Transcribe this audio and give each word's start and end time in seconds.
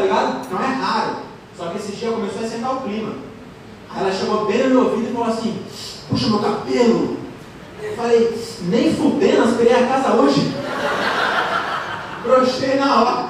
tá 0.00 0.06
ligado? 0.06 0.50
Não 0.50 0.60
é 0.60 0.66
raro. 0.66 1.16
Só 1.56 1.66
que 1.68 1.78
esse 1.78 1.92
dia 1.92 2.10
começou 2.10 2.42
a 2.42 2.48
sentar 2.48 2.74
o 2.74 2.80
clima. 2.80 3.14
Aí 3.90 4.02
ela 4.02 4.12
chegou 4.12 4.46
bem 4.46 4.64
no 4.64 4.68
meu 4.70 4.90
ouvido 4.90 5.10
e 5.10 5.12
falou 5.12 5.28
assim, 5.28 5.62
puxa 6.08 6.28
meu 6.28 6.38
cabelo. 6.38 7.18
Eu 7.82 7.96
falei, 7.96 8.42
nem 8.62 8.94
fudendo, 8.94 9.42
aspirei 9.42 9.74
a 9.74 9.86
casa 9.86 10.14
hoje. 10.14 10.54
Brochei 12.22 12.76
na 12.76 13.00
hora. 13.00 13.26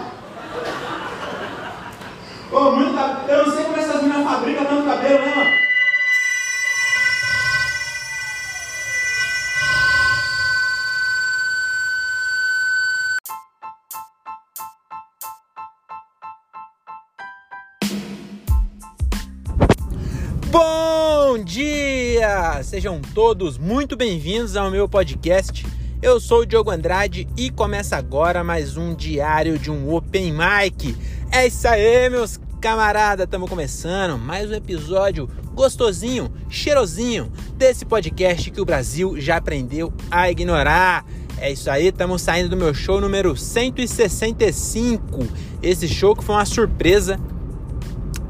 Ô, 2.52 2.70
muito 2.72 2.94
cabelo. 2.94 3.28
Eu 3.28 3.46
não 3.46 3.54
sei 3.54 3.64
como 3.64 3.76
essas 3.76 4.02
meninas 4.02 4.24
fabricam 4.24 4.64
tanto 4.64 4.84
cabelo, 4.84 5.20
né, 5.20 5.34
mano? 5.34 5.59
Sejam 22.70 23.00
todos 23.00 23.58
muito 23.58 23.96
bem-vindos 23.96 24.54
ao 24.54 24.70
meu 24.70 24.88
podcast. 24.88 25.66
Eu 26.00 26.20
sou 26.20 26.42
o 26.42 26.46
Diogo 26.46 26.70
Andrade 26.70 27.26
e 27.36 27.50
começa 27.50 27.96
agora 27.96 28.44
mais 28.44 28.76
um 28.76 28.94
diário 28.94 29.58
de 29.58 29.72
um 29.72 29.92
Open 29.92 30.32
Mic. 30.32 30.96
É 31.32 31.48
isso 31.48 31.66
aí, 31.66 32.08
meus 32.08 32.38
camaradas, 32.60 33.24
estamos 33.24 33.50
começando 33.50 34.16
mais 34.16 34.48
um 34.48 34.54
episódio 34.54 35.28
gostosinho, 35.52 36.32
cheirosinho 36.48 37.32
desse 37.56 37.84
podcast 37.84 38.48
que 38.52 38.60
o 38.60 38.64
Brasil 38.64 39.20
já 39.20 39.38
aprendeu 39.38 39.92
a 40.08 40.30
ignorar. 40.30 41.04
É 41.38 41.50
isso 41.50 41.68
aí, 41.68 41.88
estamos 41.88 42.22
saindo 42.22 42.50
do 42.50 42.56
meu 42.56 42.72
show 42.72 43.00
número 43.00 43.36
165. 43.36 45.26
Esse 45.60 45.88
show 45.88 46.14
que 46.14 46.22
foi 46.22 46.36
uma 46.36 46.46
surpresa 46.46 47.18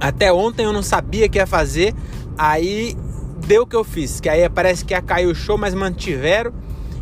até 0.00 0.32
ontem 0.32 0.64
eu 0.64 0.72
não 0.72 0.82
sabia 0.82 1.28
que 1.28 1.36
ia 1.36 1.46
fazer, 1.46 1.94
aí 2.38 2.96
deu 3.50 3.62
o 3.62 3.66
que 3.66 3.74
eu 3.74 3.82
fiz, 3.82 4.20
que 4.20 4.28
aí 4.28 4.48
parece 4.48 4.84
que 4.84 4.94
ia 4.94 5.02
cair 5.02 5.26
o 5.26 5.34
show, 5.34 5.58
mas 5.58 5.74
mantiveram. 5.74 6.52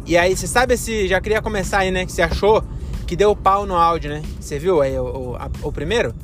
E 0.06 0.16
aí, 0.16 0.34
você 0.34 0.46
sabe 0.46 0.78
se 0.78 1.06
já 1.06 1.20
queria 1.20 1.42
começar 1.42 1.80
aí, 1.80 1.91
né? 1.91 2.06
Que 2.06 2.12
você 2.12 2.22
achou 2.22 2.64
que 3.06 3.14
deu 3.14 3.36
pau 3.36 3.66
no 3.66 3.74
áudio, 3.74 4.08
né? 4.08 4.22
Você 4.41 4.58
viu 4.58 4.80
aí 4.80 4.98
o, 4.98 5.04
o, 5.04 5.36
a, 5.36 5.50
o 5.62 5.70
primeiro? 5.70 6.14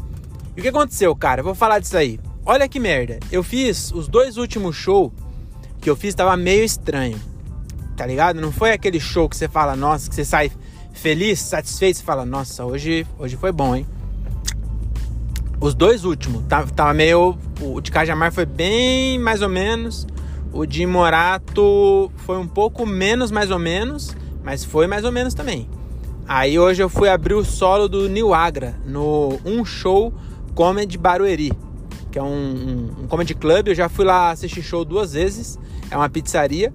E 0.56 0.60
o 0.60 0.62
que 0.62 0.68
aconteceu, 0.68 1.14
cara? 1.14 1.42
Vou 1.42 1.54
falar 1.54 1.78
disso 1.78 1.94
aí. 1.94 2.18
Olha 2.46 2.66
que 2.66 2.80
merda. 2.80 3.18
Eu 3.30 3.42
fiz 3.42 3.92
os 3.92 4.08
dois 4.08 4.38
últimos 4.38 4.74
shows 4.74 5.12
que 5.78 5.90
eu 5.90 5.94
fiz, 5.94 6.14
tava 6.14 6.34
meio 6.38 6.64
estranho. 6.64 7.20
Tá 7.94 8.06
ligado? 8.06 8.40
Não 8.40 8.50
foi 8.50 8.72
aquele 8.72 8.98
show 8.98 9.28
que 9.28 9.36
você 9.36 9.46
fala, 9.46 9.76
nossa, 9.76 10.08
que 10.08 10.14
você 10.14 10.24
sai 10.24 10.50
feliz, 10.94 11.38
satisfeito, 11.38 11.98
você 11.98 12.02
fala, 12.02 12.24
nossa, 12.24 12.64
hoje, 12.64 13.06
hoje 13.18 13.36
foi 13.36 13.52
bom, 13.52 13.76
hein? 13.76 13.86
Os 15.60 15.74
dois 15.74 16.06
últimos, 16.06 16.42
tava, 16.48 16.68
tá, 16.68 16.74
tava 16.74 16.94
meio. 16.94 17.36
O 17.60 17.80
de 17.82 17.90
Cajamar 17.90 18.32
foi 18.32 18.46
bem 18.46 19.18
mais 19.18 19.42
ou 19.42 19.50
menos. 19.50 20.06
O 20.54 20.64
de 20.64 20.86
Morato 20.86 22.12
foi 22.18 22.38
um 22.38 22.46
pouco 22.46 22.86
menos, 22.86 23.32
mais 23.32 23.50
ou 23.50 23.58
menos. 23.58 24.16
Mas 24.44 24.64
foi 24.64 24.86
mais 24.86 25.04
ou 25.04 25.10
menos 25.10 25.34
também. 25.34 25.68
Aí 26.28 26.58
hoje 26.58 26.80
eu 26.80 26.88
fui 26.88 27.08
abrir 27.08 27.34
o 27.34 27.44
solo 27.44 27.88
do 27.88 28.08
New 28.08 28.32
Agra 28.32 28.76
no 28.86 29.40
Um 29.44 29.64
Show 29.64 30.14
Comedy 30.54 30.96
Barueri, 30.96 31.52
que 32.12 32.20
é 32.20 32.22
um, 32.22 32.26
um, 32.28 33.02
um 33.02 33.06
comedy 33.08 33.34
club. 33.34 33.68
Eu 33.68 33.74
já 33.74 33.88
fui 33.88 34.04
lá 34.04 34.30
assistir 34.30 34.62
show 34.62 34.84
duas 34.84 35.14
vezes. 35.14 35.58
É 35.90 35.96
uma 35.96 36.08
pizzaria. 36.08 36.72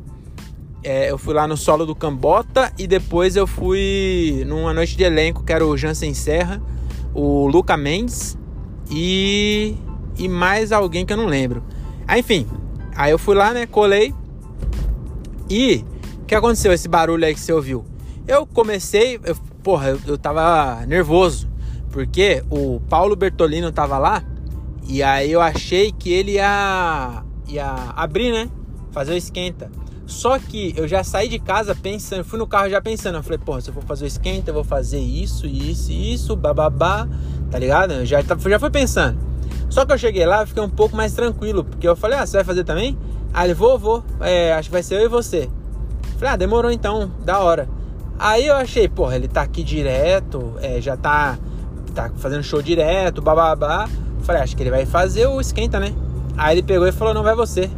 É, 0.84 1.10
eu 1.10 1.18
fui 1.18 1.34
lá 1.34 1.48
no 1.48 1.56
solo 1.56 1.86
do 1.86 1.96
Cambota 1.96 2.74
e 2.78 2.86
depois 2.86 3.38
eu 3.38 3.48
fui 3.48 4.44
numa 4.46 4.74
noite 4.74 4.98
de 4.98 5.04
elenco 5.04 5.44
que 5.44 5.54
era 5.54 5.66
o 5.66 5.78
Jansen 5.78 6.14
Serra, 6.14 6.62
o 7.14 7.48
Luca 7.48 7.78
Mendes 7.78 8.38
e, 8.90 9.76
e 10.18 10.28
mais 10.28 10.72
alguém 10.74 11.06
que 11.06 11.14
eu 11.14 11.18
não 11.18 11.28
lembro. 11.28 11.64
Aí, 12.08 12.22
enfim, 12.22 12.48
aí 13.00 13.12
eu 13.12 13.18
fui 13.18 13.34
lá, 13.34 13.54
né? 13.54 13.66
Colei. 13.66 14.14
E 15.50 15.86
o 16.22 16.26
que 16.26 16.36
aconteceu? 16.36 16.74
Esse 16.74 16.90
barulho 16.90 17.26
aí 17.26 17.34
que 17.34 17.40
você 17.40 17.54
ouviu? 17.54 17.86
Eu 18.28 18.46
comecei, 18.46 19.18
eu, 19.24 19.36
porra, 19.64 19.92
eu, 19.92 20.00
eu 20.06 20.18
tava 20.18 20.86
nervoso. 20.86 21.48
Porque 21.92 22.44
o 22.50 22.82
Paulo 22.90 23.16
Bertolino 23.16 23.72
tava 23.72 23.98
lá. 23.98 24.22
E 24.86 25.02
aí 25.02 25.32
eu 25.32 25.40
achei 25.40 25.94
que 25.94 26.12
ele 26.12 26.34
ia, 26.34 27.24
ia 27.48 27.94
abrir, 27.96 28.34
né? 28.34 28.50
Fazer 28.92 29.14
o 29.14 29.18
esquenta. 29.18 29.72
Só 30.06 30.38
que 30.38 30.74
eu 30.76 30.86
já 30.86 31.02
saí 31.02 31.30
de 31.30 31.40
casa 31.40 31.74
pensando, 31.74 32.26
fui 32.26 32.38
no 32.38 32.48
carro 32.48 32.70
já 32.70 32.82
pensando, 32.82 33.16
eu 33.16 33.24
falei, 33.24 33.38
porra, 33.38 33.62
se 33.62 33.70
eu 33.70 33.74
for 33.76 33.84
fazer 33.84 34.06
o 34.06 34.08
esquenta, 34.08 34.50
eu 34.50 34.56
vou 34.56 34.64
fazer 34.64 35.00
isso, 35.00 35.46
isso, 35.46 35.92
isso, 35.92 36.36
bababá, 36.36 37.08
tá 37.50 37.60
ligado? 37.60 37.94
Eu 37.94 38.06
já, 38.08 38.20
já 38.22 38.60
fui 38.60 38.70
pensando. 38.72 39.29
Só 39.70 39.86
que 39.86 39.94
eu 39.94 39.98
cheguei 39.98 40.26
lá, 40.26 40.46
fiquei 40.46 40.64
um 40.64 40.70
pouco 40.70 40.96
mais 40.96 41.14
tranquilo, 41.14 41.64
porque 41.64 41.88
eu 41.88 41.96
falei, 41.96 42.18
ah, 42.18 42.26
você 42.26 42.38
vai 42.38 42.44
fazer 42.44 42.64
também? 42.64 42.98
Aí 43.34 43.48
ele, 43.48 43.54
vou, 43.54 43.78
vou, 43.78 44.04
é, 44.22 44.54
acho 44.54 44.70
que 44.70 44.74
vai 44.74 44.84
ser 44.84 44.96
eu 44.96 45.06
e 45.06 45.08
você. 45.08 45.50
Falei, 46.18 46.34
ah, 46.34 46.36
demorou 46.36 46.72
então, 46.72 47.12
da 47.24 47.40
hora. 47.40 47.70
Aí 48.18 48.48
eu 48.48 48.56
achei, 48.56 48.90
porra, 48.90 49.16
ele 49.16 49.28
tá 49.28 49.42
aqui 49.42 49.64
direto, 49.64 50.56
é, 50.62 50.82
já 50.82 50.98
tá, 50.98 51.38
tá 51.94 52.12
fazendo 52.18 52.44
show 52.44 52.62
direto, 52.62 53.22
bababá. 53.22 53.88
Falei, 54.24 54.42
acho 54.42 54.58
que 54.58 54.64
ele 54.64 54.72
vai 54.72 54.86
fazer 54.86 55.28
o 55.28 55.40
esquenta, 55.40 55.80
né? 55.80 55.94
Aí 56.36 56.56
ele 56.56 56.64
pegou 56.64 56.88
e 56.88 56.92
falou, 56.92 57.14
não 57.14 57.24
vai 57.24 57.36
você. 57.36 57.70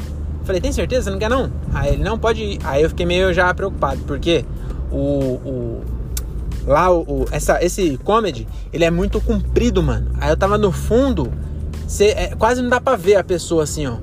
Falei, 0.43 0.59
tem 0.59 0.71
certeza? 0.71 1.03
Você 1.03 1.09
não 1.11 1.19
quer 1.19 1.29
não? 1.29 1.51
Aí 1.73 1.93
ele, 1.93 2.03
não, 2.03 2.17
pode 2.17 2.41
ir. 2.41 2.59
Aí 2.63 2.81
eu 2.81 2.89
fiquei 2.89 3.05
meio 3.05 3.33
já 3.33 3.53
preocupado, 3.53 4.01
porque 4.07 4.43
o, 4.91 4.97
o 4.97 5.83
lá 6.65 6.91
o, 6.91 7.01
o, 7.01 7.25
essa, 7.31 7.63
esse 7.63 7.97
comedy, 7.97 8.47
ele 8.71 8.83
é 8.83 8.91
muito 8.91 9.21
comprido, 9.21 9.81
mano. 9.81 10.11
Aí 10.19 10.29
eu 10.29 10.37
tava 10.37 10.57
no 10.57 10.71
fundo, 10.71 11.31
é, 11.99 12.35
quase 12.35 12.61
não 12.61 12.69
dá 12.69 12.79
pra 12.79 12.95
ver 12.95 13.15
a 13.15 13.23
pessoa 13.23 13.63
assim, 13.63 13.85
ó. 13.87 13.97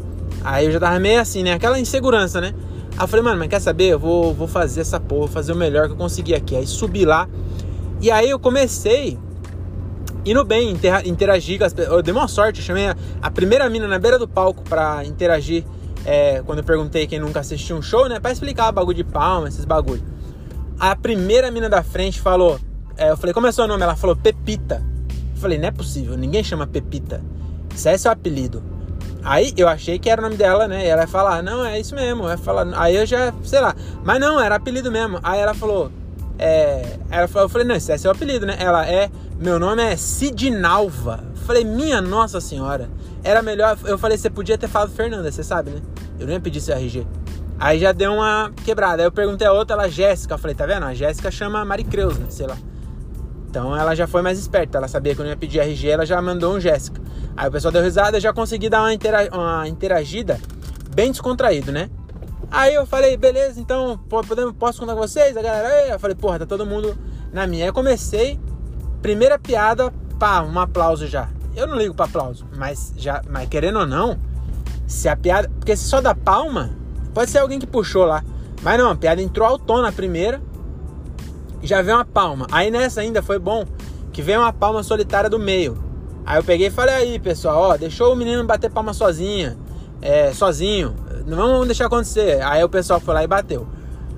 Aí 0.44 0.66
eu 0.66 0.72
já 0.72 0.80
tava 0.80 0.98
meio 0.98 1.20
assim, 1.20 1.42
né? 1.42 1.54
Aquela 1.54 1.78
insegurança, 1.80 2.40
né? 2.40 2.54
Aí 2.96 3.04
eu 3.04 3.08
falei, 3.08 3.24
mano, 3.24 3.38
mas 3.38 3.48
quer 3.48 3.60
saber? 3.60 3.86
Eu 3.88 3.98
vou, 3.98 4.34
vou 4.34 4.46
fazer 4.46 4.80
essa 4.80 5.00
porra, 5.00 5.20
vou 5.20 5.28
fazer 5.28 5.52
o 5.52 5.56
melhor 5.56 5.86
que 5.86 5.92
eu 5.92 5.96
conseguir 5.96 6.34
aqui. 6.34 6.54
Aí 6.56 6.66
subi 6.66 7.04
lá. 7.04 7.28
E 8.00 8.10
aí 8.10 8.30
eu 8.30 8.38
comecei 8.38 9.18
indo 10.24 10.44
bem, 10.44 10.76
interagir 11.04 11.58
com 11.58 11.64
as 11.64 11.72
pessoas. 11.72 11.96
Eu 11.96 12.02
dei 12.02 12.12
uma 12.12 12.28
sorte, 12.28 12.60
chamei 12.60 12.88
a, 12.88 12.96
a 13.22 13.30
primeira 13.30 13.68
mina 13.68 13.88
na 13.88 13.98
beira 13.98 14.18
do 14.18 14.28
palco 14.28 14.62
pra 14.62 15.04
interagir 15.04 15.64
é, 16.04 16.42
quando 16.44 16.58
eu 16.58 16.64
perguntei 16.64 17.06
quem 17.06 17.18
nunca 17.18 17.40
assistiu 17.40 17.76
um 17.76 17.82
show, 17.82 18.08
né? 18.08 18.20
Pra 18.20 18.30
explicar 18.30 18.70
bagulho 18.72 18.96
de 18.96 19.04
palma, 19.04 19.48
esses 19.48 19.64
bagulho. 19.64 20.02
A 20.78 20.94
primeira 20.94 21.50
mina 21.50 21.68
da 21.68 21.82
frente 21.82 22.20
falou, 22.20 22.60
é, 22.96 23.10
eu 23.10 23.16
falei, 23.16 23.32
como 23.32 23.46
é 23.46 23.52
seu 23.52 23.66
nome? 23.66 23.82
Ela 23.82 23.96
falou, 23.96 24.14
Pepita. 24.14 24.82
Eu 25.34 25.40
falei, 25.40 25.58
não 25.58 25.68
é 25.68 25.70
possível, 25.70 26.16
ninguém 26.16 26.44
chama 26.44 26.66
Pepita. 26.66 27.22
Isso 27.78 27.88
é 27.88 27.96
seu 27.96 28.10
apelido. 28.10 28.60
Aí 29.22 29.52
eu 29.56 29.68
achei 29.68 30.00
que 30.00 30.10
era 30.10 30.20
o 30.20 30.24
nome 30.24 30.36
dela, 30.36 30.66
né? 30.66 30.84
E 30.84 30.88
ela 30.88 31.02
ia 31.02 31.06
falar, 31.06 31.44
não, 31.44 31.64
é 31.64 31.78
isso 31.78 31.94
mesmo. 31.94 32.24
Vai 32.24 32.36
falar, 32.36 32.66
aí 32.76 32.96
eu 32.96 33.06
já, 33.06 33.32
sei 33.44 33.60
lá. 33.60 33.72
Mas 34.02 34.18
não, 34.18 34.40
era 34.40 34.56
apelido 34.56 34.90
mesmo. 34.90 35.20
Aí 35.22 35.38
ela 35.38 35.54
falou, 35.54 35.92
é, 36.40 36.98
ela 37.08 37.28
falou, 37.28 37.44
eu 37.44 37.48
falei, 37.48 37.64
não, 37.64 37.76
isso 37.76 37.92
é 37.92 37.96
seu 37.96 38.10
apelido, 38.10 38.46
né? 38.46 38.56
Ela 38.58 38.84
é, 38.84 39.08
meu 39.38 39.60
nome 39.60 39.80
é 39.80 39.96
Sidnalva. 39.96 41.22
Eu 41.36 41.42
falei, 41.42 41.64
minha 41.64 42.00
nossa 42.00 42.40
senhora. 42.40 42.90
Era 43.22 43.42
melhor, 43.42 43.78
eu 43.84 43.96
falei, 43.96 44.18
você 44.18 44.28
podia 44.28 44.58
ter 44.58 44.66
falado 44.66 44.90
Fernanda, 44.90 45.30
você 45.30 45.44
sabe, 45.44 45.70
né? 45.70 45.80
Eu 46.18 46.26
não 46.26 46.32
ia 46.32 46.40
pedir 46.40 46.60
seu 46.60 46.74
RG. 46.74 47.06
Aí 47.60 47.78
já 47.78 47.92
deu 47.92 48.12
uma 48.12 48.50
quebrada. 48.64 49.02
Aí 49.02 49.06
eu 49.06 49.12
perguntei 49.12 49.46
a 49.46 49.52
outra, 49.52 49.74
ela, 49.74 49.88
Jéssica. 49.88 50.34
Eu 50.34 50.38
falei, 50.38 50.56
tá 50.56 50.66
vendo? 50.66 50.84
A 50.84 50.94
Jéssica 50.94 51.30
chama 51.30 51.64
Maricreus, 51.64 52.18
né? 52.18 52.26
Sei 52.28 52.46
lá. 52.48 52.56
Então 53.48 53.74
ela 53.76 53.94
já 53.94 54.06
foi 54.06 54.22
mais 54.22 54.38
esperta. 54.38 54.78
Ela 54.78 54.88
sabia 54.88 55.14
que 55.14 55.20
eu 55.20 55.24
não 55.24 55.30
ia 55.30 55.36
pedir 55.36 55.60
RG, 55.60 55.88
ela 55.88 56.06
já 56.06 56.20
mandou 56.20 56.54
um 56.54 56.60
Jéssica. 56.60 57.00
Aí 57.36 57.48
o 57.48 57.52
pessoal 57.52 57.72
deu 57.72 57.82
risada, 57.82 58.20
já 58.20 58.32
consegui 58.32 58.68
dar 58.68 58.82
uma, 58.82 58.92
intera 58.92 59.28
uma 59.32 59.66
interagida 59.66 60.40
bem 60.94 61.10
descontraído, 61.10 61.72
né? 61.72 61.88
Aí 62.50 62.74
eu 62.74 62.86
falei, 62.86 63.16
beleza, 63.16 63.60
então 63.60 63.98
podemos, 64.08 64.54
posso 64.54 64.80
contar 64.80 64.94
com 64.94 65.00
vocês? 65.00 65.36
A 65.36 65.42
galera, 65.42 65.88
eu 65.92 65.98
falei, 65.98 66.16
porra, 66.16 66.38
tá 66.38 66.46
todo 66.46 66.64
mundo 66.66 66.96
na 67.32 67.46
minha. 67.46 67.66
Aí 67.66 67.72
comecei, 67.72 68.40
primeira 69.02 69.38
piada, 69.38 69.92
pá, 70.18 70.42
um 70.42 70.58
aplauso 70.58 71.06
já. 71.06 71.28
Eu 71.54 71.66
não 71.66 71.76
ligo 71.76 71.94
para 71.94 72.06
aplauso, 72.06 72.46
mas 72.56 72.92
já, 72.96 73.22
mas 73.28 73.48
querendo 73.48 73.80
ou 73.80 73.86
não, 73.86 74.18
se 74.86 75.08
a 75.08 75.16
piada, 75.16 75.48
porque 75.58 75.76
se 75.76 75.84
só 75.84 76.00
dá 76.00 76.14
palma, 76.14 76.70
pode 77.12 77.30
ser 77.30 77.38
alguém 77.38 77.58
que 77.58 77.66
puxou 77.66 78.04
lá. 78.04 78.24
Mas 78.62 78.78
não, 78.78 78.90
a 78.90 78.96
piada 78.96 79.20
entrou 79.22 79.46
autona 79.46 79.92
primeira, 79.92 80.40
já 81.62 81.82
veio 81.82 81.96
uma 81.96 82.04
palma. 82.04 82.46
Aí 82.50 82.70
nessa 82.70 83.00
ainda 83.00 83.22
foi 83.22 83.38
bom 83.38 83.64
que 84.12 84.22
veio 84.22 84.40
uma 84.40 84.52
palma 84.52 84.82
solitária 84.82 85.28
do 85.28 85.38
meio. 85.38 85.76
Aí 86.24 86.38
eu 86.38 86.44
peguei 86.44 86.66
e 86.66 86.70
falei 86.70 86.94
aí, 86.94 87.18
pessoal, 87.18 87.70
ó, 87.70 87.76
deixou 87.76 88.12
o 88.12 88.16
menino 88.16 88.44
bater 88.44 88.70
palma 88.70 88.92
sozinha, 88.92 89.56
é, 90.02 90.32
sozinho. 90.32 90.94
Não 91.26 91.36
vamos 91.36 91.66
deixar 91.66 91.86
acontecer. 91.86 92.42
Aí 92.42 92.62
o 92.62 92.68
pessoal 92.68 93.00
foi 93.00 93.14
lá 93.14 93.24
e 93.24 93.26
bateu. 93.26 93.66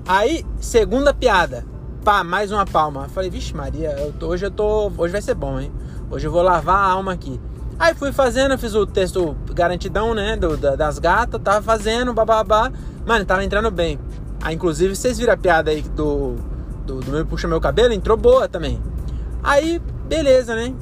Aí, 0.07 0.45
segunda 0.59 1.13
piada. 1.13 1.65
Pá, 2.03 2.23
mais 2.23 2.51
uma 2.51 2.65
palma. 2.65 3.03
Eu 3.03 3.09
falei, 3.09 3.29
vixe 3.29 3.55
Maria, 3.55 3.91
eu 3.99 4.11
tô, 4.11 4.27
hoje 4.27 4.45
eu 4.45 4.51
tô. 4.51 4.91
Hoje 4.97 5.11
vai 5.11 5.21
ser 5.21 5.35
bom, 5.35 5.59
hein? 5.59 5.71
Hoje 6.09 6.27
eu 6.27 6.31
vou 6.31 6.41
lavar 6.41 6.75
a 6.75 6.91
alma 6.91 7.13
aqui. 7.13 7.39
Aí 7.77 7.93
fui 7.93 8.11
fazendo, 8.11 8.57
fiz 8.57 8.75
o 8.75 8.85
texto 8.85 9.35
garantidão, 9.53 10.13
né? 10.13 10.35
Do, 10.35 10.57
das 10.57 10.99
gatas, 10.99 11.39
tava 11.41 11.61
fazendo, 11.61 12.13
bababá. 12.13 12.71
Mano, 13.05 13.23
tava 13.23 13.43
entrando 13.43 13.71
bem. 13.71 13.99
Aí, 14.41 14.55
inclusive, 14.55 14.95
vocês 14.95 15.17
viram 15.17 15.33
a 15.33 15.37
piada 15.37 15.71
aí 15.71 15.81
do, 15.81 16.35
do, 16.85 16.99
do 16.99 17.11
meu 17.11 17.25
puxa 17.25 17.47
meu 17.47 17.61
cabelo? 17.61 17.93
Entrou 17.93 18.17
boa 18.17 18.47
também. 18.47 18.79
Aí, 19.43 19.81
beleza, 20.07 20.55
né? 20.55 20.73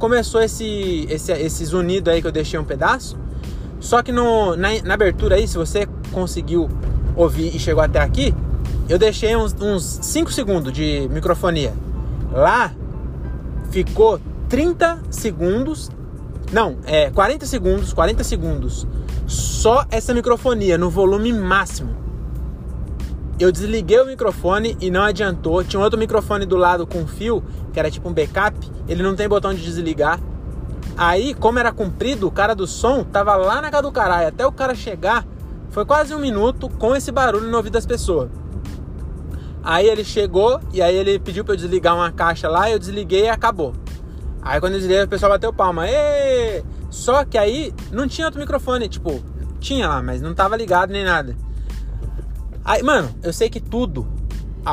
começou 0.00 0.40
esse, 0.40 1.06
esse, 1.10 1.30
esses 1.30 1.72
unidos 1.74 2.12
aí 2.12 2.20
que 2.20 2.26
eu 2.26 2.32
deixei 2.32 2.58
um 2.58 2.64
pedaço. 2.64 3.16
Só 3.78 4.02
que 4.02 4.10
no, 4.10 4.56
na, 4.56 4.68
na 4.82 4.94
abertura 4.94 5.36
aí, 5.36 5.46
se 5.46 5.56
você 5.56 5.86
conseguiu 6.10 6.68
ouvir 7.14 7.54
e 7.54 7.58
chegou 7.58 7.84
até 7.84 8.00
aqui, 8.00 8.34
eu 8.88 8.98
deixei 8.98 9.36
uns 9.36 9.54
5 10.02 10.32
segundos 10.32 10.72
de 10.72 11.06
microfonia. 11.10 11.72
Lá 12.32 12.72
ficou 13.70 14.18
30 14.48 14.98
segundos. 15.10 15.90
Não, 16.50 16.78
é 16.84 17.10
40 17.10 17.46
segundos, 17.46 17.92
40 17.92 18.24
segundos. 18.24 18.86
Só 19.26 19.84
essa 19.90 20.12
microfonia 20.12 20.76
no 20.76 20.90
volume 20.90 21.32
máximo. 21.32 21.99
Eu 23.40 23.50
desliguei 23.50 23.98
o 23.98 24.04
microfone 24.04 24.76
e 24.82 24.90
não 24.90 25.00
adiantou. 25.00 25.64
Tinha 25.64 25.80
outro 25.80 25.98
microfone 25.98 26.44
do 26.44 26.56
lado 26.56 26.86
com 26.86 27.06
fio, 27.06 27.42
que 27.72 27.80
era 27.80 27.90
tipo 27.90 28.06
um 28.06 28.12
backup. 28.12 28.54
Ele 28.86 29.02
não 29.02 29.16
tem 29.16 29.26
botão 29.26 29.54
de 29.54 29.62
desligar. 29.62 30.20
Aí, 30.94 31.32
como 31.32 31.58
era 31.58 31.72
comprido, 31.72 32.26
o 32.26 32.30
cara 32.30 32.54
do 32.54 32.66
som 32.66 33.02
tava 33.02 33.34
lá 33.36 33.62
na 33.62 33.70
casa 33.70 33.84
do 33.84 33.90
caralho. 33.90 34.28
Até 34.28 34.46
o 34.46 34.52
cara 34.52 34.74
chegar, 34.74 35.26
foi 35.70 35.86
quase 35.86 36.14
um 36.14 36.18
minuto 36.18 36.68
com 36.68 36.94
esse 36.94 37.10
barulho 37.10 37.50
no 37.50 37.56
ouvido 37.56 37.72
das 37.72 37.86
pessoas. 37.86 38.28
Aí 39.62 39.88
ele 39.88 40.04
chegou 40.04 40.60
e 40.70 40.82
aí 40.82 40.94
ele 40.94 41.18
pediu 41.18 41.42
para 41.42 41.54
eu 41.54 41.56
desligar 41.56 41.94
uma 41.94 42.12
caixa 42.12 42.46
lá, 42.46 42.70
eu 42.70 42.78
desliguei 42.78 43.24
e 43.24 43.28
acabou. 43.30 43.72
Aí 44.42 44.60
quando 44.60 44.74
eu 44.74 44.80
desliguei, 44.80 45.04
o 45.04 45.08
pessoal 45.08 45.32
bateu 45.32 45.50
palma. 45.50 45.88
Ê! 45.88 46.62
Só 46.90 47.24
que 47.24 47.38
aí 47.38 47.72
não 47.90 48.06
tinha 48.06 48.26
outro 48.26 48.38
microfone, 48.38 48.86
tipo, 48.86 49.22
tinha 49.58 49.88
lá, 49.88 50.02
mas 50.02 50.20
não 50.20 50.34
tava 50.34 50.58
ligado 50.58 50.90
nem 50.90 51.04
nada. 51.04 51.34
Aí, 52.64 52.82
mano, 52.82 53.14
eu 53.22 53.32
sei 53.32 53.48
que 53.48 53.60
tudo, 53.60 54.06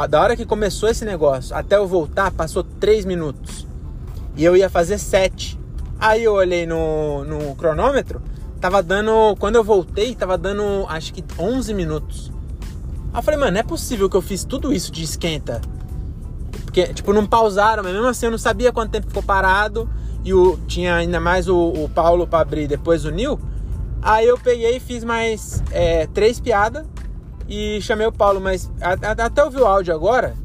da 0.10 0.22
hora 0.22 0.36
que 0.36 0.46
começou 0.46 0.90
esse 0.90 1.06
negócio 1.06 1.56
até 1.56 1.78
eu 1.78 1.88
voltar, 1.88 2.32
passou 2.32 2.64
3 2.64 3.06
minutos. 3.06 3.66
E 4.36 4.44
eu 4.44 4.56
ia 4.56 4.70
fazer 4.70 4.98
7. 4.98 5.60
Aí 6.00 6.24
eu 6.24 6.34
olhei 6.34 6.66
no, 6.68 7.24
no 7.24 7.56
cronômetro, 7.56 8.22
tava 8.60 8.84
dando. 8.84 9.36
Quando 9.40 9.56
eu 9.56 9.64
voltei, 9.64 10.14
tava 10.14 10.38
dando 10.38 10.86
acho 10.90 11.14
que 11.14 11.24
11 11.40 11.74
minutos. 11.74 12.32
Aí 13.14 13.20
eu 13.20 13.24
falei, 13.24 13.40
mano, 13.40 13.54
não 13.54 13.60
é 13.60 13.64
possível 13.64 14.10
que 14.10 14.16
eu 14.16 14.22
fiz 14.22 14.44
tudo 14.44 14.72
isso 14.72 14.92
de 14.92 15.04
esquenta. 15.04 15.62
Porque, 16.64 16.94
tipo, 16.94 17.14
não 17.14 17.26
pausaram, 17.26 17.82
mas 17.82 17.94
mesmo 17.94 18.08
assim 18.08 18.28
eu 18.28 18.32
não 18.32 18.38
sabia 18.38 18.72
quanto 18.72 18.92
tempo 18.92 19.08
ficou 19.08 19.24
parado. 19.24 19.90
E 20.24 20.34
o, 20.34 20.58
tinha 20.68 20.96
ainda 20.96 21.20
mais 21.20 21.48
o, 21.48 21.58
o 21.58 21.90
Paulo 21.90 22.28
pra 22.28 22.42
abrir, 22.42 22.68
depois 22.68 23.06
o 23.06 23.10
Nil. 23.10 23.40
Aí 24.02 24.28
eu 24.28 24.38
peguei 24.38 24.76
e 24.76 24.80
fiz 24.80 25.04
mais 25.04 25.64
é, 25.72 26.06
três 26.08 26.40
piadas 26.40 26.86
e 27.48 27.82
chamei 27.82 28.06
o 28.08 28.12
Paulo. 28.12 28.40
Mas 28.40 28.72
até 28.82 29.44
ouvir 29.44 29.62
o 29.62 29.66
áudio 29.66 29.94
agora, 29.94 30.36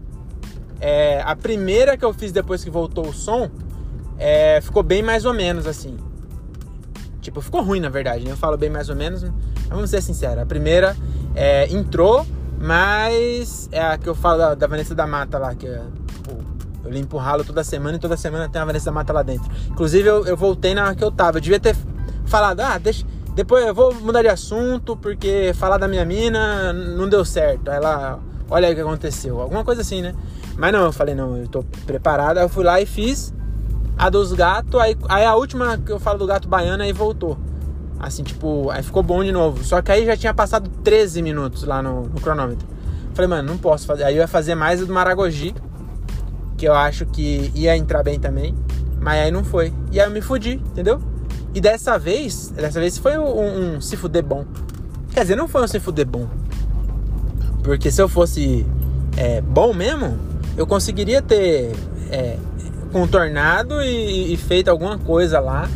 é, 0.81 1.22
a 1.25 1.37
primeira 1.37 1.96
que 1.96 2.04
eu 2.04 2.12
fiz 2.12 2.32
depois 2.32 2.64
que 2.64 2.70
voltou 2.70 3.08
o 3.08 3.12
som 3.12 3.50
é, 4.19 4.60
ficou 4.60 4.82
bem 4.82 5.02
mais 5.02 5.25
ou 5.25 5.32
menos 5.32 5.66
assim. 5.66 5.96
Tipo, 7.20 7.40
ficou 7.40 7.62
ruim 7.62 7.81
na 7.81 7.88
verdade, 7.88 8.25
né? 8.25 8.32
Eu 8.32 8.37
falo 8.37 8.56
bem 8.56 8.69
mais 8.69 8.88
ou 8.88 8.96
menos, 8.96 9.22
mas 9.22 9.69
vamos 9.69 9.90
ser 9.90 10.02
sinceros. 10.02 10.38
A 10.38 10.46
primeira 10.46 10.96
é, 11.34 11.72
entrou, 11.72 12.26
mas 12.58 13.69
é 13.70 13.81
a 13.81 13.96
que 13.96 14.08
eu 14.08 14.14
falo 14.14 14.38
da, 14.38 14.55
da 14.55 14.66
Vanessa 14.66 14.94
da 14.94 15.06
Mata 15.06 15.38
lá, 15.38 15.55
que 15.55 15.66
é, 15.66 15.82
tipo, 16.06 16.37
eu 16.84 16.90
limpo 16.90 17.16
o 17.16 17.20
ralo 17.20 17.44
toda 17.44 17.62
semana 17.62 17.96
e 17.96 18.00
toda 18.00 18.16
semana 18.16 18.48
tem 18.48 18.60
a 18.60 18.64
Vanessa 18.64 18.87
da 18.87 18.93
Mata 18.93 19.12
lá 19.12 19.22
dentro. 19.22 19.48
Inclusive, 19.69 20.08
eu, 20.08 20.26
eu 20.26 20.37
voltei 20.37 20.75
na 20.75 20.87
hora 20.87 20.94
que 20.96 21.05
eu 21.05 21.12
tava. 21.12 21.38
Eu 21.38 21.40
devia 21.40 21.60
ter 21.60 21.76
falado, 22.26 22.60
ah, 22.60 22.78
deixa. 22.78 23.06
Depois 23.34 23.67
eu 23.67 23.75
vou 23.75 23.94
mudar 23.94 24.23
de 24.23 24.29
assunto, 24.29 24.96
porque 24.96 25.52
falar 25.55 25.79
da 25.79 25.88
minha 25.88 26.05
mina 26.05 26.73
não 26.73 27.08
deu 27.08 27.25
certo. 27.25 27.70
Aí 27.70 27.76
ela, 27.76 28.19
olha 28.50 28.70
o 28.70 28.75
que 28.75 28.81
aconteceu. 28.81 29.40
Alguma 29.40 29.64
coisa 29.64 29.81
assim, 29.81 30.02
né? 30.02 30.14
Mas 30.56 30.73
não, 30.73 30.84
eu 30.84 30.93
falei, 30.93 31.14
não, 31.14 31.37
eu 31.37 31.49
tô 31.49 31.62
preparado. 31.87 32.38
Aí 32.38 32.44
eu 32.44 32.49
fui 32.49 32.62
lá 32.62 32.81
e 32.81 32.84
fiz 32.84 33.32
a 33.96 34.11
dos 34.11 34.32
gatos, 34.32 34.81
aí, 34.81 34.96
aí 35.08 35.25
a 35.25 35.34
última 35.34 35.79
que 35.79 35.93
eu 35.93 36.00
falo 36.00 36.19
do 36.19 36.26
gato 36.26 36.49
baiano, 36.49 36.82
aí 36.82 36.93
voltou. 36.93 37.38
Assim, 37.99 38.23
tipo, 38.23 38.69
aí 38.70 38.82
ficou 38.82 39.02
bom 39.02 39.25
de 39.25 39.32
novo. 39.32 39.64
Só 39.64 39.81
que 39.81 39.90
aí 39.90 40.05
já 40.05 40.17
tinha 40.17 40.34
passado 40.34 40.69
13 40.82 41.23
minutos 41.23 41.62
lá 41.62 41.82
no, 41.82 42.02
no 42.02 42.20
cronômetro. 42.20 42.67
Falei, 43.14 43.29
mano, 43.29 43.49
não 43.49 43.58
posso 43.58 43.87
fazer. 43.87 44.05
Aí 44.05 44.17
eu 44.17 44.20
ia 44.20 44.29
fazer 44.29 44.55
mais 44.55 44.82
o 44.82 44.87
do 44.87 44.93
Maragogi, 44.93 45.55
que 46.58 46.67
eu 46.67 46.75
acho 46.75 47.06
que 47.06 47.50
ia 47.55 47.76
entrar 47.76 48.02
bem 48.02 48.19
também. 48.19 48.55
Mas 49.00 49.20
aí 49.20 49.31
não 49.31 49.44
foi. 49.44 49.73
E 49.90 50.00
aí 50.00 50.06
eu 50.06 50.11
me 50.11 50.20
fudi, 50.20 50.55
entendeu? 50.55 51.00
E 51.54 51.60
dessa 51.60 51.99
vez, 51.99 52.49
dessa 52.49 52.81
vez 52.81 52.99
foi 52.99 53.19
um, 53.19 53.76
um 53.76 53.81
se 53.81 53.96
fuder 53.96 54.25
bom. 54.25 54.44
Quer 55.12 55.22
dizer, 55.22 55.37
não 55.37 55.46
foi 55.46 55.62
um 55.62 55.69
se 55.69 55.78
fuder 55.78 56.06
bom. 56.06 56.26
Porque 57.62 57.90
se 57.90 58.00
eu 58.00 58.08
fosse 58.08 58.66
é, 59.16 59.40
bom 59.40 59.72
mesmo, 59.72 60.19
eu 60.56 60.66
conseguiria 60.66 61.20
ter 61.20 61.72
é, 62.10 62.37
contornado 62.90 63.82
e, 63.82 64.32
e 64.32 64.37
feito 64.37 64.69
alguma 64.69 64.99
coisa 64.99 65.38
lá 65.40 65.69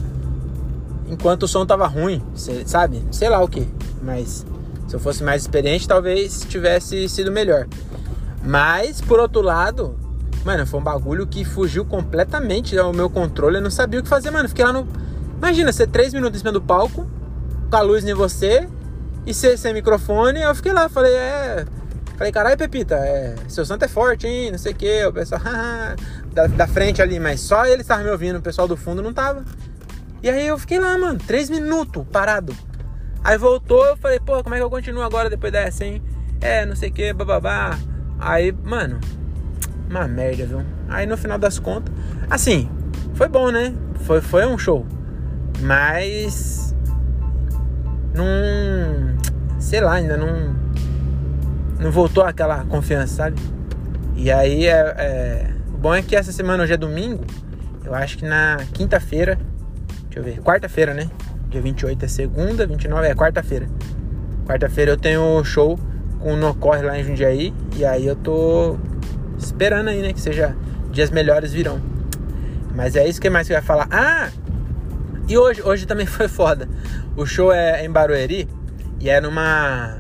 enquanto 1.08 1.44
o 1.44 1.48
som 1.48 1.64
tava 1.64 1.86
ruim, 1.86 2.22
sabe? 2.64 3.02
Sei 3.10 3.28
lá 3.28 3.42
o 3.42 3.48
que. 3.48 3.68
Mas 4.02 4.44
se 4.86 4.94
eu 4.94 5.00
fosse 5.00 5.22
mais 5.22 5.42
experiente, 5.42 5.86
talvez 5.86 6.44
tivesse 6.48 7.08
sido 7.08 7.30
melhor. 7.30 7.66
Mas, 8.44 9.00
por 9.00 9.18
outro 9.18 9.40
lado, 9.40 9.96
mano, 10.44 10.66
foi 10.66 10.80
um 10.80 10.82
bagulho 10.82 11.26
que 11.26 11.44
fugiu 11.44 11.84
completamente 11.84 12.78
ao 12.78 12.92
meu 12.92 13.10
controle. 13.10 13.56
Eu 13.56 13.62
não 13.62 13.70
sabia 13.70 14.00
o 14.00 14.02
que 14.02 14.08
fazer, 14.08 14.30
mano. 14.30 14.48
Fiquei 14.48 14.64
lá 14.64 14.72
no. 14.72 14.86
Imagina, 15.36 15.72
você 15.72 15.86
três 15.86 16.12
minutos 16.12 16.36
em 16.36 16.40
cima 16.40 16.52
do 16.52 16.62
palco, 16.62 17.06
com 17.70 17.76
a 17.76 17.80
luz 17.80 18.04
em 18.04 18.14
você, 18.14 18.68
e 19.26 19.34
você 19.34 19.56
sem 19.56 19.74
microfone. 19.74 20.40
Eu 20.40 20.54
fiquei 20.54 20.72
lá, 20.72 20.88
falei, 20.88 21.14
é. 21.14 21.64
Falei, 22.16 22.32
caralho, 22.32 22.56
Pepita, 22.56 22.94
é, 22.94 23.34
seu 23.46 23.64
santo 23.66 23.84
é 23.84 23.88
forte, 23.88 24.26
hein? 24.26 24.50
Não 24.50 24.58
sei 24.58 24.72
o 24.72 24.74
que. 24.74 25.04
O 25.04 25.12
pessoal, 25.12 25.40
da, 26.32 26.46
da 26.46 26.66
frente 26.66 27.02
ali, 27.02 27.20
mas 27.20 27.40
só 27.40 27.66
ele 27.66 27.82
estava 27.82 28.02
me 28.02 28.10
ouvindo, 28.10 28.38
o 28.38 28.42
pessoal 28.42 28.66
do 28.66 28.76
fundo 28.76 29.02
não 29.02 29.12
tava. 29.12 29.44
E 30.22 30.30
aí 30.30 30.46
eu 30.46 30.58
fiquei 30.58 30.78
lá, 30.78 30.96
mano, 30.96 31.18
três 31.18 31.50
minutos 31.50 32.04
parado. 32.10 32.54
Aí 33.22 33.36
voltou, 33.36 33.84
eu 33.84 33.96
falei, 33.96 34.18
pô, 34.18 34.42
como 34.42 34.54
é 34.54 34.58
que 34.58 34.64
eu 34.64 34.70
continuo 34.70 35.02
agora 35.02 35.28
depois 35.28 35.52
dessa, 35.52 35.84
hein? 35.84 36.02
É, 36.40 36.64
não 36.64 36.74
sei 36.76 36.88
o 36.90 36.92
que, 36.92 37.12
bababá. 37.12 37.78
Aí, 38.18 38.52
mano, 38.64 38.98
uma 39.90 40.08
merda, 40.08 40.46
viu? 40.46 40.62
Aí 40.88 41.06
no 41.06 41.16
final 41.16 41.38
das 41.38 41.58
contas, 41.58 41.92
assim, 42.30 42.68
foi 43.14 43.28
bom, 43.28 43.50
né? 43.50 43.74
Foi, 44.04 44.20
foi 44.20 44.46
um 44.46 44.56
show. 44.56 44.86
Mas. 45.60 46.74
Não. 48.14 49.16
Sei 49.58 49.80
lá, 49.80 49.94
ainda 49.94 50.16
não 50.16 50.56
não 51.78 51.90
voltou 51.90 52.24
aquela 52.24 52.64
confiança, 52.64 53.14
sabe? 53.14 53.40
E 54.14 54.30
aí 54.30 54.66
é, 54.66 54.94
é, 54.98 55.50
o 55.74 55.76
bom 55.76 55.94
é 55.94 56.02
que 56.02 56.16
essa 56.16 56.32
semana 56.32 56.62
hoje 56.62 56.72
é 56.72 56.76
domingo. 56.76 57.24
Eu 57.84 57.94
acho 57.94 58.18
que 58.18 58.24
na 58.24 58.56
quinta-feira, 58.72 59.38
deixa 60.04 60.18
eu 60.18 60.24
ver, 60.24 60.40
quarta-feira, 60.42 60.94
né? 60.94 61.08
Dia 61.50 61.60
28 61.60 62.04
é 62.04 62.08
segunda, 62.08 62.66
29 62.66 63.06
é 63.06 63.14
quarta-feira. 63.14 63.68
Quarta-feira 64.46 64.92
eu 64.92 64.96
tenho 64.96 65.44
show 65.44 65.78
com 66.18 66.32
o 66.32 66.36
Nocorre 66.36 66.82
lá 66.82 66.98
em 66.98 67.04
Jundiaí. 67.04 67.54
E 67.76 67.84
aí 67.84 68.06
eu 68.06 68.16
tô 68.16 68.76
esperando 69.38 69.88
aí, 69.88 70.00
né? 70.00 70.12
Que 70.12 70.20
seja 70.20 70.56
dias 70.90 71.10
melhores 71.10 71.52
virão. 71.52 71.80
Mas 72.74 72.96
é 72.96 73.06
isso 73.06 73.20
que 73.20 73.30
mais 73.30 73.46
que 73.46 73.52
eu 73.52 73.56
ia 73.56 73.62
falar. 73.62 73.86
Ah! 73.90 74.28
E 75.28 75.36
hoje, 75.36 75.62
hoje 75.62 75.86
também 75.86 76.06
foi 76.06 76.28
foda. 76.28 76.68
O 77.16 77.26
show 77.26 77.52
é 77.52 77.84
em 77.84 77.90
Barueri 77.90 78.48
e 79.00 79.10
é 79.10 79.20
numa 79.20 79.98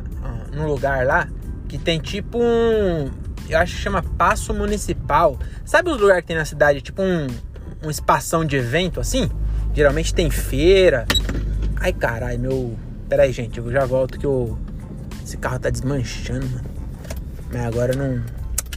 num 0.56 0.66
lugar 0.66 1.06
lá 1.06 1.28
que 1.68 1.78
tem 1.78 2.00
tipo 2.00 2.38
um. 2.38 3.10
Eu 3.48 3.58
acho 3.58 3.76
que 3.76 3.82
chama 3.82 4.02
Passo 4.02 4.52
Municipal. 4.52 5.38
Sabe 5.64 5.90
os 5.90 6.00
lugares 6.00 6.22
que 6.22 6.28
tem 6.28 6.36
na 6.36 6.44
cidade? 6.44 6.80
Tipo 6.80 7.02
um, 7.02 7.26
um 7.82 7.90
espação 7.90 8.44
de 8.44 8.56
evento 8.56 8.98
assim? 8.98 9.30
Geralmente 9.74 10.14
tem 10.14 10.30
feira. 10.30 11.06
Ai 11.76 11.92
caralho, 11.92 12.40
meu. 12.40 12.78
Pera 13.08 13.22
aí, 13.22 13.32
gente, 13.32 13.58
eu 13.58 13.70
já 13.70 13.84
volto 13.84 14.18
que 14.18 14.26
o. 14.26 14.58
Esse 15.22 15.36
carro 15.36 15.58
tá 15.58 15.70
desmanchando, 15.70 16.46
mano. 16.46 16.64
Mas 17.52 17.62
agora 17.66 17.94
não. 17.94 18.22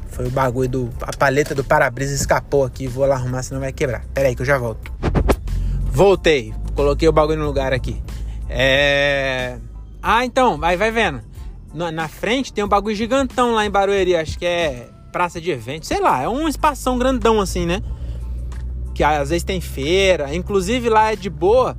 Foi 0.10 0.28
o 0.28 0.30
bagulho 0.30 0.70
do. 0.70 0.90
A 1.02 1.16
paleta 1.16 1.56
do 1.56 1.64
para-brisa 1.64 2.14
escapou 2.14 2.66
aqui. 2.66 2.88
Vou 2.88 3.06
lá 3.06 3.16
arrumar, 3.16 3.42
senão 3.42 3.62
vai 3.62 3.72
quebrar. 3.72 4.04
Pera 4.14 4.28
aí 4.28 4.36
que 4.36 4.42
eu 4.42 4.46
já 4.46 4.58
volto. 4.58 4.92
Voltei. 5.92 6.54
Coloquei 6.76 7.08
o 7.08 7.12
bagulho 7.12 7.40
no 7.40 7.46
lugar 7.46 7.74
aqui. 7.74 8.02
É. 8.50 9.58
Ah, 10.02 10.26
então, 10.26 10.58
vai, 10.58 10.78
vai 10.78 10.92
vendo 10.92 11.22
na, 11.74 11.92
na, 11.92 12.08
frente 12.08 12.52
tem 12.52 12.64
um 12.64 12.68
bagulho 12.68 12.96
gigantão 12.96 13.54
lá 13.54 13.66
em 13.66 13.70
Barueri, 13.70 14.16
acho 14.16 14.38
que 14.38 14.46
é 14.46 14.90
praça 15.12 15.40
de 15.40 15.52
evento, 15.52 15.86
sei 15.86 16.00
lá, 16.00 16.22
é 16.22 16.30
um 16.30 16.48
espação 16.48 16.98
grandão 16.98 17.40
assim, 17.40 17.66
né? 17.66 17.82
Que 18.94 19.04
às 19.04 19.30
vezes 19.30 19.44
tem 19.44 19.62
feira, 19.62 20.34
inclusive 20.36 20.90
lá 20.90 21.14
é 21.14 21.16
de 21.16 21.30
boa. 21.30 21.76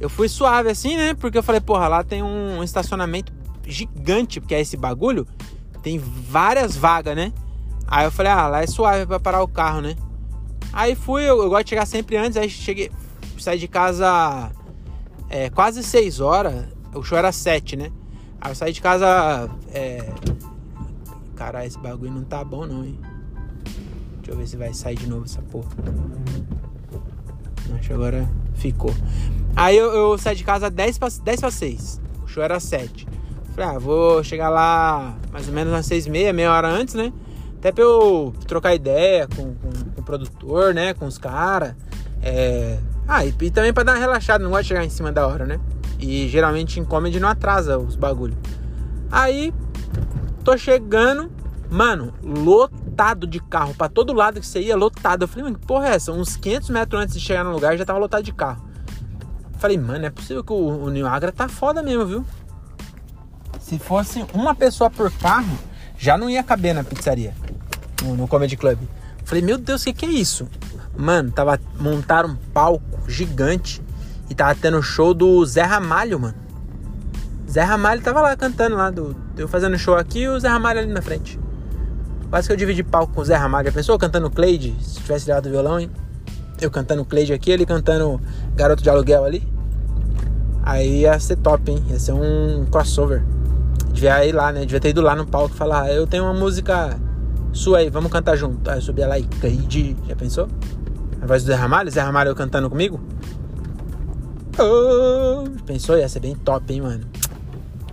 Eu 0.00 0.10
fui 0.10 0.28
suave 0.28 0.68
assim, 0.68 0.96
né? 0.96 1.14
Porque 1.14 1.38
eu 1.38 1.42
falei, 1.42 1.60
porra, 1.60 1.88
lá 1.88 2.02
tem 2.02 2.22
um 2.22 2.62
estacionamento 2.62 3.32
gigante, 3.66 4.40
porque 4.40 4.54
é 4.54 4.60
esse 4.60 4.76
bagulho, 4.76 5.26
tem 5.82 5.98
várias 5.98 6.76
vagas, 6.76 7.16
né? 7.16 7.32
Aí 7.86 8.04
eu 8.04 8.10
falei, 8.10 8.32
ah, 8.32 8.48
lá 8.48 8.62
é 8.62 8.66
suave 8.66 9.06
pra 9.06 9.20
parar 9.20 9.42
o 9.42 9.48
carro, 9.48 9.80
né? 9.80 9.94
Aí 10.72 10.94
fui, 10.94 11.22
eu, 11.22 11.42
eu 11.42 11.48
gosto 11.48 11.64
de 11.64 11.70
chegar 11.70 11.86
sempre 11.86 12.16
antes, 12.16 12.36
aí 12.36 12.50
cheguei, 12.50 12.90
saí 13.44 13.58
de 13.58 13.68
casa 13.68 14.50
é, 15.28 15.50
quase 15.50 15.82
6 15.82 16.20
horas, 16.20 16.64
o 16.94 17.02
show 17.02 17.18
era 17.18 17.30
7, 17.30 17.76
né? 17.76 17.92
Aí 18.40 18.50
eu 18.50 18.54
saí 18.54 18.72
de 18.72 18.80
casa. 18.80 19.50
É... 19.72 20.04
Caralho, 21.36 21.66
esse 21.66 21.78
bagulho 21.78 22.12
não 22.12 22.24
tá 22.24 22.44
bom 22.44 22.66
não, 22.66 22.84
hein? 22.84 22.98
Deixa 24.16 24.30
eu 24.30 24.36
ver 24.36 24.46
se 24.46 24.56
vai 24.56 24.72
sair 24.72 24.96
de 24.96 25.06
novo 25.06 25.24
essa 25.24 25.42
porra. 25.42 25.68
Acho 27.74 27.88
que 27.88 27.92
agora 27.92 28.28
ficou. 28.54 28.94
Aí 29.56 29.76
eu, 29.76 29.92
eu 29.92 30.18
saí 30.18 30.36
de 30.36 30.44
casa 30.44 30.70
10 30.70 30.98
para 30.98 31.08
10 31.22 31.40
para 31.40 31.50
6. 31.50 32.00
O 32.22 32.28
show 32.28 32.42
era 32.42 32.58
7. 32.58 33.06
Falei, 33.54 33.76
ah, 33.76 33.78
vou 33.78 34.22
chegar 34.24 34.48
lá 34.48 35.16
mais 35.32 35.48
ou 35.48 35.54
menos 35.54 35.72
às 35.72 35.86
6 35.86 36.06
e 36.06 36.10
meia, 36.10 36.32
meia 36.32 36.52
hora 36.52 36.68
antes, 36.68 36.94
né? 36.94 37.12
Até 37.58 37.72
pra 37.72 37.82
eu 37.82 38.32
trocar 38.46 38.74
ideia 38.74 39.28
com, 39.28 39.54
com, 39.54 39.70
com 39.94 40.00
o 40.00 40.04
produtor, 40.04 40.72
né? 40.72 40.94
Com 40.94 41.06
os 41.06 41.18
caras. 41.18 41.74
É... 42.22 42.78
Ah, 43.06 43.24
e, 43.24 43.34
e 43.40 43.50
também 43.50 43.72
pra 43.72 43.82
dar 43.82 43.92
uma 43.92 43.98
relaxada, 43.98 44.42
não 44.42 44.50
gosto 44.50 44.62
de 44.62 44.68
chegar 44.68 44.84
em 44.84 44.90
cima 44.90 45.12
da 45.12 45.26
hora, 45.26 45.46
né? 45.46 45.60
E 45.98 46.28
geralmente 46.28 46.80
em 46.80 46.84
comedy 46.84 47.20
não 47.20 47.28
atrasa 47.28 47.78
os 47.78 47.96
bagulho. 47.96 48.36
Aí, 49.10 49.52
tô 50.42 50.56
chegando, 50.56 51.30
mano, 51.70 52.12
lotado 52.22 53.26
de 53.26 53.40
carro. 53.40 53.74
para 53.74 53.88
todo 53.88 54.12
lado 54.12 54.40
que 54.40 54.46
você 54.46 54.60
ia, 54.60 54.76
lotado. 54.76 55.22
Eu 55.22 55.28
falei, 55.28 55.44
mano, 55.44 55.58
que 55.58 55.66
porra 55.66 55.88
é 55.88 55.94
essa? 55.94 56.12
Uns 56.12 56.36
500 56.36 56.70
metros 56.70 57.02
antes 57.02 57.14
de 57.14 57.20
chegar 57.20 57.44
no 57.44 57.52
lugar 57.52 57.76
já 57.76 57.84
tava 57.84 57.98
lotado 57.98 58.22
de 58.22 58.32
carro. 58.32 58.64
Falei, 59.58 59.78
mano, 59.78 60.04
é 60.04 60.10
possível 60.10 60.42
que 60.42 60.52
o, 60.52 60.84
o 60.84 60.90
Niagara 60.90 61.32
tá 61.32 61.48
foda 61.48 61.82
mesmo, 61.82 62.04
viu? 62.06 62.24
Se 63.60 63.78
fosse 63.78 64.24
uma 64.34 64.54
pessoa 64.54 64.90
por 64.90 65.10
carro, 65.12 65.58
já 65.96 66.18
não 66.18 66.28
ia 66.28 66.42
caber 66.42 66.74
na 66.74 66.84
pizzaria, 66.84 67.34
no, 68.02 68.16
no 68.16 68.28
Comedy 68.28 68.56
Club. 68.56 68.78
Falei, 69.24 69.42
meu 69.42 69.58
Deus, 69.58 69.82
o 69.82 69.84
que, 69.86 69.92
que 69.92 70.06
é 70.06 70.10
isso? 70.10 70.48
Mano, 70.96 71.30
tava 71.32 71.58
montaram 71.78 72.30
um 72.30 72.36
palco 72.52 73.10
gigante 73.10 73.82
e 74.28 74.34
tava 74.34 74.54
tendo 74.54 74.80
show 74.82 75.12
do 75.12 75.44
Zé 75.44 75.62
Ramalho, 75.62 76.20
mano. 76.20 76.34
Zé 77.50 77.62
Ramalho 77.62 78.02
tava 78.02 78.20
lá 78.20 78.36
cantando 78.36 78.76
lá, 78.76 78.90
do, 78.90 79.16
eu 79.36 79.48
fazendo 79.48 79.78
show 79.78 79.96
aqui 79.96 80.20
e 80.20 80.28
o 80.28 80.38
Zé 80.38 80.48
Ramalho 80.48 80.80
ali 80.80 80.92
na 80.92 81.02
frente. 81.02 81.38
Quase 82.30 82.48
que 82.48 82.52
eu 82.52 82.56
dividi 82.56 82.82
palco 82.82 83.12
com 83.14 83.20
o 83.20 83.24
Zé 83.24 83.36
Ramalho. 83.36 83.68
A 83.68 83.72
pessoa 83.72 83.98
cantando 83.98 84.30
Cleide, 84.30 84.74
se 84.80 85.00
tivesse 85.00 85.26
levado 85.28 85.46
o 85.46 85.50
violão, 85.50 85.78
hein? 85.78 85.90
Eu 86.60 86.70
cantando 86.70 87.04
Cleide 87.04 87.32
aqui, 87.32 87.50
ele 87.50 87.64
cantando 87.64 88.20
Garoto 88.54 88.82
de 88.82 88.90
Aluguel 88.90 89.24
ali. 89.24 89.46
Aí 90.62 91.02
ia 91.02 91.18
ser 91.20 91.36
top, 91.36 91.70
hein? 91.70 91.84
Ia 91.90 91.98
ser 91.98 92.12
um 92.12 92.66
crossover. 92.70 93.22
Devia 93.92 94.24
ir 94.26 94.32
lá, 94.32 94.50
né? 94.50 94.60
Devia 94.60 94.80
ter 94.80 94.88
ido 94.88 95.00
lá 95.00 95.14
no 95.14 95.26
palco 95.26 95.54
e 95.54 95.58
falar: 95.58 95.82
ah, 95.82 95.92
Eu 95.92 96.06
tenho 96.06 96.24
uma 96.24 96.34
música 96.34 96.98
sua 97.54 97.78
aí, 97.78 97.88
vamos 97.88 98.10
cantar 98.10 98.36
junto. 98.36 98.68
Aí 98.68 98.78
eu 98.78 98.82
subia 98.82 99.06
lá 99.06 99.18
e 99.18 99.24
caí 99.24 99.96
Já 100.06 100.16
pensou? 100.16 100.48
A 101.22 101.26
voz 101.26 101.42
do 101.42 101.46
Zé 101.46 101.54
Ramalho, 101.54 101.90
Zé 101.90 102.00
Ramalho 102.02 102.34
cantando 102.34 102.68
comigo? 102.68 103.00
Oh, 104.58 105.48
pensou? 105.64 105.96
Ia 105.96 106.08
ser 106.08 106.20
bem 106.20 106.34
top, 106.34 106.72
hein, 106.72 106.82
mano? 106.82 107.04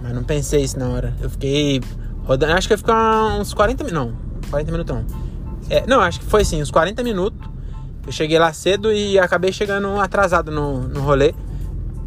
Mas 0.02 0.14
não 0.14 0.24
pensei 0.24 0.64
isso 0.64 0.78
na 0.78 0.90
hora. 0.90 1.14
Eu 1.22 1.30
fiquei 1.30 1.80
rodando. 2.24 2.54
Acho 2.54 2.68
que 2.68 2.74
ia 2.74 2.78
ficar 2.78 3.40
uns 3.40 3.54
40 3.54 3.84
minutos. 3.84 4.08
Não, 4.08 4.50
40 4.50 4.72
minutos 4.72 4.96
não. 4.96 5.06
É, 5.70 5.86
não, 5.88 6.02
acho 6.02 6.20
que 6.20 6.26
foi 6.26 6.42
assim, 6.42 6.62
uns 6.62 6.72
40 6.72 7.04
minutos. 7.04 7.50
Eu 8.06 8.12
cheguei 8.12 8.40
lá 8.40 8.52
cedo 8.52 8.92
e 8.92 9.20
acabei 9.20 9.54
chegando 9.54 10.00
atrasado 10.00 10.52
no, 10.52 10.88
no 10.88 11.02
rolê 11.02 11.34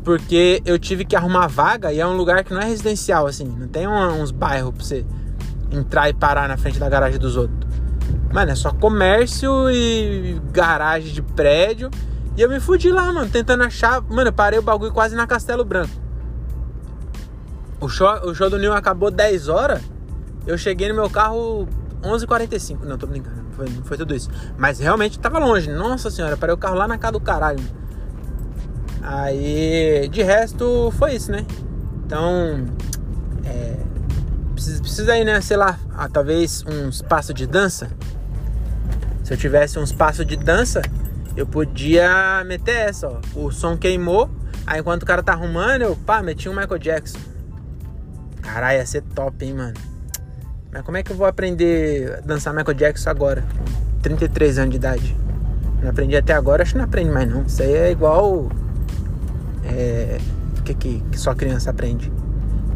porque 0.04 0.60
eu 0.66 0.78
tive 0.78 1.04
que 1.04 1.16
arrumar 1.16 1.46
vaga 1.46 1.90
e 1.90 1.98
é 1.98 2.06
um 2.06 2.14
lugar 2.14 2.44
que 2.44 2.52
não 2.52 2.60
é 2.60 2.66
residencial, 2.66 3.26
assim, 3.26 3.44
não 3.44 3.66
tem 3.66 3.88
uns 3.88 4.30
bairros 4.30 4.74
pra 4.74 4.84
você 4.84 5.06
entrar 5.74 6.08
e 6.08 6.14
parar 6.14 6.48
na 6.48 6.56
frente 6.56 6.78
da 6.78 6.88
garagem 6.88 7.18
dos 7.18 7.36
outros. 7.36 7.58
Mano, 8.32 8.50
é 8.50 8.54
só 8.54 8.72
comércio 8.72 9.70
e 9.70 10.40
garagem 10.52 11.12
de 11.12 11.22
prédio. 11.22 11.90
E 12.36 12.42
eu 12.42 12.48
me 12.48 12.58
fudi 12.58 12.90
lá, 12.90 13.12
mano, 13.12 13.30
tentando 13.30 13.62
achar. 13.62 14.00
Mano, 14.02 14.28
eu 14.28 14.32
parei 14.32 14.58
o 14.58 14.62
bagulho 14.62 14.92
quase 14.92 15.14
na 15.14 15.26
Castelo 15.26 15.64
Branco. 15.64 15.92
O 17.80 17.88
show, 17.88 18.08
o 18.24 18.34
show 18.34 18.50
do 18.50 18.58
Nil 18.58 18.72
acabou 18.72 19.10
10 19.10 19.48
horas. 19.48 19.82
Eu 20.46 20.58
cheguei 20.58 20.88
no 20.88 20.94
meu 20.94 21.08
carro 21.08 21.68
11h45. 22.02 22.84
Não, 22.84 22.98
tô 22.98 23.06
brincando, 23.06 23.42
não 23.42 23.52
foi, 23.52 23.68
não 23.68 23.84
foi 23.84 23.96
tudo 23.96 24.14
isso. 24.14 24.28
Mas 24.58 24.78
realmente 24.78 25.18
tava 25.18 25.38
longe. 25.38 25.70
Nossa 25.70 26.10
senhora, 26.10 26.36
parei 26.36 26.54
o 26.54 26.58
carro 26.58 26.76
lá 26.76 26.88
na 26.88 26.98
casa 26.98 27.12
do 27.12 27.20
caralho. 27.20 27.62
Aí, 29.02 30.08
de 30.10 30.22
resto, 30.22 30.90
foi 30.98 31.14
isso, 31.14 31.30
né? 31.30 31.46
Então, 32.04 32.64
é, 33.44 33.76
precisa, 34.54 34.80
precisa 34.80 35.12
aí, 35.12 35.24
né? 35.24 35.40
Sei 35.40 35.56
lá, 35.56 35.78
ah, 35.96 36.08
talvez 36.08 36.64
uns 36.66 37.02
passos 37.02 37.34
de 37.34 37.46
dança. 37.46 37.88
Se 39.22 39.32
eu 39.32 39.36
tivesse 39.36 39.78
uns 39.78 39.92
passos 39.92 40.24
de 40.26 40.36
dança, 40.36 40.82
eu 41.36 41.46
podia 41.46 42.42
meter 42.46 42.76
essa, 42.76 43.08
ó. 43.08 43.20
O 43.34 43.50
som 43.50 43.76
queimou, 43.76 44.30
aí 44.66 44.80
enquanto 44.80 45.02
o 45.02 45.06
cara 45.06 45.22
tá 45.22 45.32
arrumando, 45.32 45.82
eu, 45.82 45.96
pá, 45.96 46.22
meti 46.22 46.48
um 46.48 46.54
Michael 46.54 46.78
Jackson. 46.78 47.18
Caralho, 48.40 48.78
ia 48.78 48.86
ser 48.86 49.02
top, 49.02 49.44
hein, 49.44 49.54
mano. 49.54 49.74
Mas 50.70 50.82
como 50.82 50.96
é 50.96 51.02
que 51.02 51.12
eu 51.12 51.16
vou 51.16 51.26
aprender 51.26 52.18
a 52.18 52.20
dançar 52.20 52.52
Michael 52.52 52.76
Jackson 52.76 53.10
agora? 53.10 53.42
Com 53.42 54.00
33 54.02 54.58
anos 54.58 54.70
de 54.70 54.76
idade. 54.76 55.16
Não 55.82 55.90
aprendi 55.90 56.16
até 56.16 56.32
agora, 56.32 56.62
acho 56.62 56.72
que 56.72 56.78
não 56.78 56.84
aprende 56.84 57.10
mais 57.10 57.28
não. 57.28 57.42
Isso 57.42 57.62
aí 57.62 57.72
é 57.72 57.90
igual 57.90 58.48
é, 59.64 60.18
que, 60.64 60.74
que, 60.74 61.00
que 61.10 61.18
só 61.18 61.34
criança 61.34 61.70
aprende. 61.70 62.12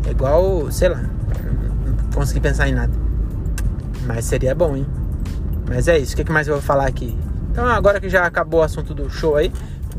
É 0.06 0.10
igual, 0.10 0.70
sei 0.70 0.88
lá, 0.88 1.02
consegui 2.18 2.40
pensar 2.40 2.68
em 2.68 2.74
nada. 2.74 2.92
Mas 4.06 4.24
seria 4.24 4.54
bom, 4.54 4.76
hein? 4.76 4.86
Mas 5.68 5.86
é 5.88 5.98
isso, 5.98 6.14
o 6.14 6.16
que, 6.16 6.32
mais 6.32 6.48
eu 6.48 6.54
vou 6.54 6.62
falar 6.62 6.86
aqui? 6.86 7.16
Então, 7.50 7.66
agora 7.66 8.00
que 8.00 8.08
já 8.08 8.24
acabou 8.24 8.60
o 8.60 8.62
assunto 8.62 8.94
do 8.94 9.10
show 9.10 9.36
aí, 9.36 9.52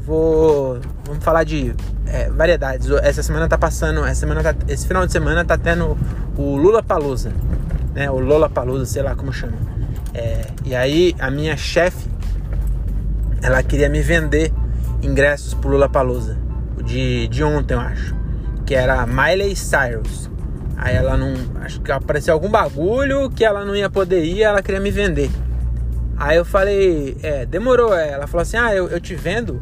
vou. 0.05 0.79
Vamos 1.05 1.23
falar 1.23 1.43
de 1.43 1.75
é, 2.05 2.29
variedades. 2.29 2.89
Essa 3.03 3.21
semana 3.21 3.47
tá 3.47 3.57
passando. 3.57 4.03
Essa 4.05 4.21
semana 4.21 4.41
tá, 4.41 4.55
esse 4.67 4.87
final 4.87 5.05
de 5.05 5.11
semana 5.11 5.45
tá 5.45 5.57
tendo 5.57 5.97
o 6.37 6.55
Lula 6.55 6.81
Palusa. 6.81 7.31
Né? 7.93 8.09
O 8.09 8.19
Lola 8.19 8.49
Palusa, 8.49 8.85
sei 8.85 9.03
lá 9.03 9.15
como 9.15 9.31
chama. 9.31 9.57
É, 10.13 10.45
e 10.65 10.75
aí 10.75 11.15
a 11.19 11.29
minha 11.29 11.55
chefe 11.55 12.09
ela 13.41 13.61
queria 13.61 13.89
me 13.89 14.01
vender 14.01 14.51
ingressos 15.01 15.53
pro 15.53 15.69
Lula 15.69 15.87
Palusa 15.87 16.37
de, 16.83 17.27
de 17.27 17.43
ontem, 17.43 17.75
eu 17.75 17.79
acho. 17.79 18.15
Que 18.65 18.75
era 18.75 19.05
Miley 19.05 19.55
Cyrus. 19.55 20.29
Aí 20.81 20.95
ela 20.95 21.17
não. 21.17 21.33
Acho 21.61 21.81
que 21.81 21.91
apareceu 21.91 22.33
algum 22.33 22.49
bagulho 22.49 23.29
que 23.29 23.43
ela 23.43 23.65
não 23.65 23.75
ia 23.75 23.89
poder 23.89 24.23
ir, 24.23 24.41
ela 24.41 24.61
queria 24.61 24.79
me 24.79 24.89
vender. 24.89 25.29
Aí 26.17 26.37
eu 26.37 26.45
falei, 26.45 27.17
é, 27.21 27.45
demorou. 27.45 27.93
Ela 27.93 28.27
falou 28.27 28.41
assim: 28.41 28.55
ah, 28.55 28.73
eu, 28.73 28.87
eu 28.87 28.99
te 28.99 29.13
vendo 29.13 29.61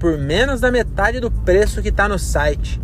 por 0.00 0.18
menos 0.18 0.60
da 0.60 0.70
metade 0.70 1.20
do 1.20 1.30
preço 1.30 1.80
que 1.80 1.92
tá 1.92 2.08
no 2.08 2.18
site. 2.18 2.80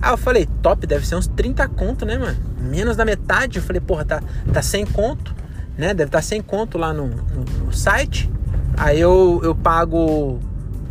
Aí 0.00 0.12
eu 0.12 0.16
falei, 0.16 0.46
top, 0.62 0.86
deve 0.86 1.06
ser 1.06 1.16
uns 1.16 1.26
30 1.26 1.66
conto, 1.68 2.06
né, 2.06 2.16
mano? 2.16 2.36
Menos 2.60 2.96
da 2.96 3.04
metade. 3.04 3.58
Eu 3.58 3.64
falei, 3.64 3.80
porra, 3.80 4.04
tá, 4.04 4.22
tá 4.52 4.62
100 4.62 4.86
conto, 4.86 5.34
né? 5.76 5.88
Deve 5.88 6.08
estar 6.08 6.18
tá 6.18 6.22
100 6.22 6.40
conto 6.42 6.78
lá 6.78 6.92
no, 6.92 7.08
no, 7.08 7.64
no 7.64 7.72
site. 7.72 8.30
Aí 8.76 9.00
eu, 9.00 9.40
eu 9.42 9.54
pago 9.56 10.38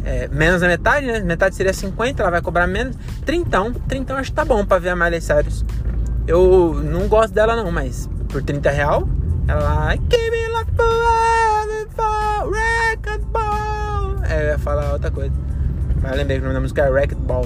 é, 0.03 0.27
menos 0.27 0.59
da 0.59 0.67
metade, 0.67 1.05
né? 1.05 1.21
Metade 1.21 1.55
seria 1.55 1.73
50, 1.73 2.21
ela 2.21 2.31
vai 2.31 2.41
cobrar 2.41 2.67
menos. 2.67 2.97
30, 3.25 3.75
30 3.87 4.13
acho 4.15 4.31
que 4.31 4.35
tá 4.35 4.43
bom 4.43 4.65
pra 4.65 4.77
ver 4.77 4.89
a 4.89 4.95
Miley 4.95 5.21
Cyrus. 5.21 5.63
Eu 6.27 6.81
não 6.83 7.07
gosto 7.07 7.33
dela 7.33 7.55
não, 7.55 7.71
mas 7.71 8.09
por 8.29 8.41
30 8.41 8.69
real, 8.69 9.07
ela 9.47 9.89
me 9.89 10.47
like 10.53 10.71
ball. 13.31 14.23
É, 14.29 14.43
eu 14.43 14.47
ia 14.49 14.59
falar 14.59 14.93
outra 14.93 15.11
coisa. 15.11 15.33
Mas 16.01 16.11
eu 16.11 16.17
lembrei 16.17 16.37
que 16.37 16.41
o 16.41 16.45
nome 16.45 16.55
da 16.55 16.61
música 16.61 16.81
é 16.81 16.89
Racket 16.89 17.17
Ball. 17.17 17.45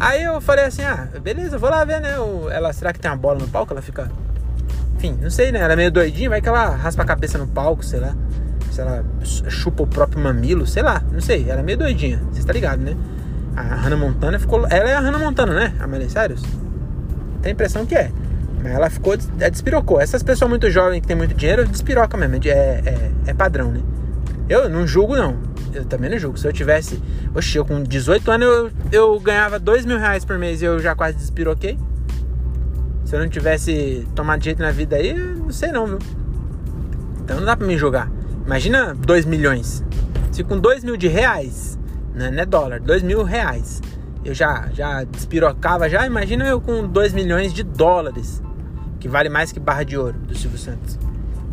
Aí 0.00 0.22
eu 0.22 0.40
falei 0.40 0.64
assim, 0.64 0.82
ah, 0.82 1.08
beleza, 1.20 1.58
vou 1.58 1.68
lá 1.68 1.84
ver, 1.84 2.00
né? 2.00 2.14
Ela, 2.50 2.72
será 2.72 2.92
que 2.92 3.00
tem 3.00 3.10
uma 3.10 3.16
bola 3.16 3.38
no 3.38 3.48
palco? 3.48 3.72
Ela 3.72 3.82
fica. 3.82 4.10
Enfim, 4.96 5.18
não 5.20 5.30
sei, 5.30 5.52
né? 5.52 5.60
Ela 5.60 5.74
é 5.74 5.76
meio 5.76 5.90
doidinha, 5.90 6.30
vai 6.30 6.40
que 6.40 6.48
ela 6.48 6.70
raspa 6.70 7.02
a 7.02 7.06
cabeça 7.06 7.36
no 7.36 7.46
palco, 7.46 7.84
sei 7.84 8.00
lá 8.00 8.14
se 8.78 8.82
ela 8.82 9.04
chupa 9.48 9.82
o 9.82 9.86
próprio 9.86 10.22
mamilo, 10.22 10.66
sei 10.66 10.84
lá, 10.84 11.02
não 11.10 11.20
sei, 11.20 11.50
ela 11.50 11.60
é 11.60 11.62
meio 11.64 11.76
doidinha, 11.76 12.22
você 12.30 12.40
está 12.40 12.52
ligado, 12.52 12.80
né? 12.80 12.96
A 13.56 13.62
Hannah 13.74 13.96
Montana 13.96 14.38
ficou. 14.38 14.64
Ela 14.70 14.88
é 14.88 14.94
a 14.94 15.00
Hannah 15.00 15.18
Montana, 15.18 15.52
né? 15.52 15.74
A 15.80 15.86
Miley 15.88 16.08
Cyrus? 16.08 16.42
Tem 17.42 17.50
a 17.50 17.52
impressão 17.52 17.86
que 17.86 17.94
é. 17.94 18.10
Mas 18.62 18.72
ela 18.72 18.90
ficou. 18.90 19.16
É, 19.40 19.50
despirocou. 19.50 20.00
Essas 20.00 20.22
pessoas 20.22 20.48
muito 20.48 20.70
jovens 20.70 21.00
que 21.00 21.06
tem 21.06 21.16
muito 21.16 21.34
dinheiro, 21.34 21.66
despiroca 21.66 22.16
mesmo. 22.16 22.36
É, 22.46 22.48
é, 22.48 23.10
é 23.26 23.34
padrão, 23.34 23.70
né? 23.70 23.80
Eu 24.48 24.68
não 24.68 24.86
julgo, 24.86 25.16
não. 25.16 25.36
Eu 25.72 25.84
também 25.84 26.10
não 26.10 26.18
julgo. 26.18 26.38
Se 26.38 26.46
eu 26.46 26.52
tivesse. 26.52 27.00
Oxe, 27.34 27.56
eu 27.56 27.64
com 27.64 27.82
18 27.82 28.30
anos 28.30 28.48
eu, 28.48 28.70
eu 28.90 29.20
ganhava 29.20 29.58
2 29.58 29.84
mil 29.84 29.98
reais 29.98 30.24
por 30.24 30.38
mês 30.38 30.62
e 30.62 30.64
eu 30.64 30.78
já 30.80 30.94
quase 30.94 31.16
despiroquei. 31.18 31.78
Se 33.04 33.14
eu 33.14 33.20
não 33.20 33.28
tivesse 33.28 34.06
tomado 34.14 34.42
jeito 34.42 34.60
na 34.60 34.70
vida 34.70 34.96
aí, 34.96 35.14
não 35.14 35.50
sei 35.50 35.72
não, 35.72 35.86
viu? 35.86 35.98
Então 37.22 37.38
não 37.38 37.44
dá 37.44 37.56
pra 37.56 37.66
me 37.66 37.76
julgar. 37.76 38.10
Imagina 38.44 38.94
2 38.94 39.24
milhões. 39.24 39.84
Se 40.32 40.44
com 40.44 40.58
2 40.58 40.84
mil 40.84 40.96
de 40.96 41.08
reais, 41.08 41.78
né, 42.14 42.30
não 42.30 42.42
é 42.42 42.46
dólar, 42.46 42.80
2 42.80 43.02
mil 43.02 43.22
reais, 43.22 43.80
eu 44.28 44.34
já, 44.34 44.68
já 44.72 45.04
despirocava 45.04 45.88
já, 45.88 46.06
imagina 46.06 46.46
eu 46.46 46.60
com 46.60 46.86
2 46.86 47.12
milhões 47.12 47.52
de 47.52 47.62
dólares, 47.62 48.42
que 49.00 49.08
vale 49.08 49.28
mais 49.28 49.52
que 49.52 49.60
barra 49.60 49.84
de 49.84 49.96
ouro 49.96 50.18
do 50.18 50.36
Silvio 50.36 50.58
Santos. 50.58 50.98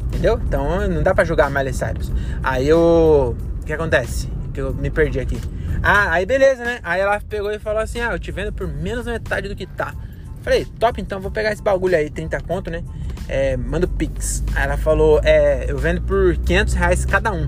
Entendeu? 0.08 0.40
Então 0.46 0.88
não 0.88 1.04
dá 1.04 1.14
pra 1.14 1.24
julgar 1.24 1.48
a 1.48 1.50
Miley 1.50 1.74
Cyrus. 1.74 2.12
Aí 2.44 2.68
eu. 2.68 3.36
O 3.62 3.66
que 3.66 3.74
acontece? 3.74 4.30
Que 4.54 4.62
eu 4.62 4.74
me 4.74 4.90
perdi 4.90 5.20
aqui. 5.20 5.40
Ah, 5.84 6.12
aí 6.12 6.26
beleza, 6.26 6.64
né? 6.64 6.80
Aí 6.84 7.02
ela 7.02 7.20
pegou 7.20 7.52
e 7.52 7.60
falou 7.60 7.82
assim: 7.82 8.00
Ah, 8.00 8.14
eu 8.14 8.20
te 8.20 8.32
vendo 8.32 8.54
por 8.54 8.68
menos 8.68 9.06
metade 9.06 9.50
do 9.50 9.56
que 9.56 9.66
tá. 9.66 9.94
Falei, 10.42 10.66
top, 10.80 11.02
então 11.02 11.20
vou 11.20 11.32
pegar 11.32 11.52
esse 11.52 11.62
bagulho 11.62 11.98
aí, 11.98 12.10
30 12.10 12.40
conto, 12.42 12.70
né? 12.70 12.84
é, 13.28 13.58
manda 13.58 13.86
o 13.86 13.90
Pix. 13.90 14.44
Aí 14.56 14.64
ela 14.64 14.78
falou, 14.78 15.20
é, 15.24 15.66
eu 15.70 15.78
vendo 15.78 16.02
por 16.02 16.38
500 16.38 16.74
reais 16.74 17.06
cada 17.06 17.32
um. 17.32 17.48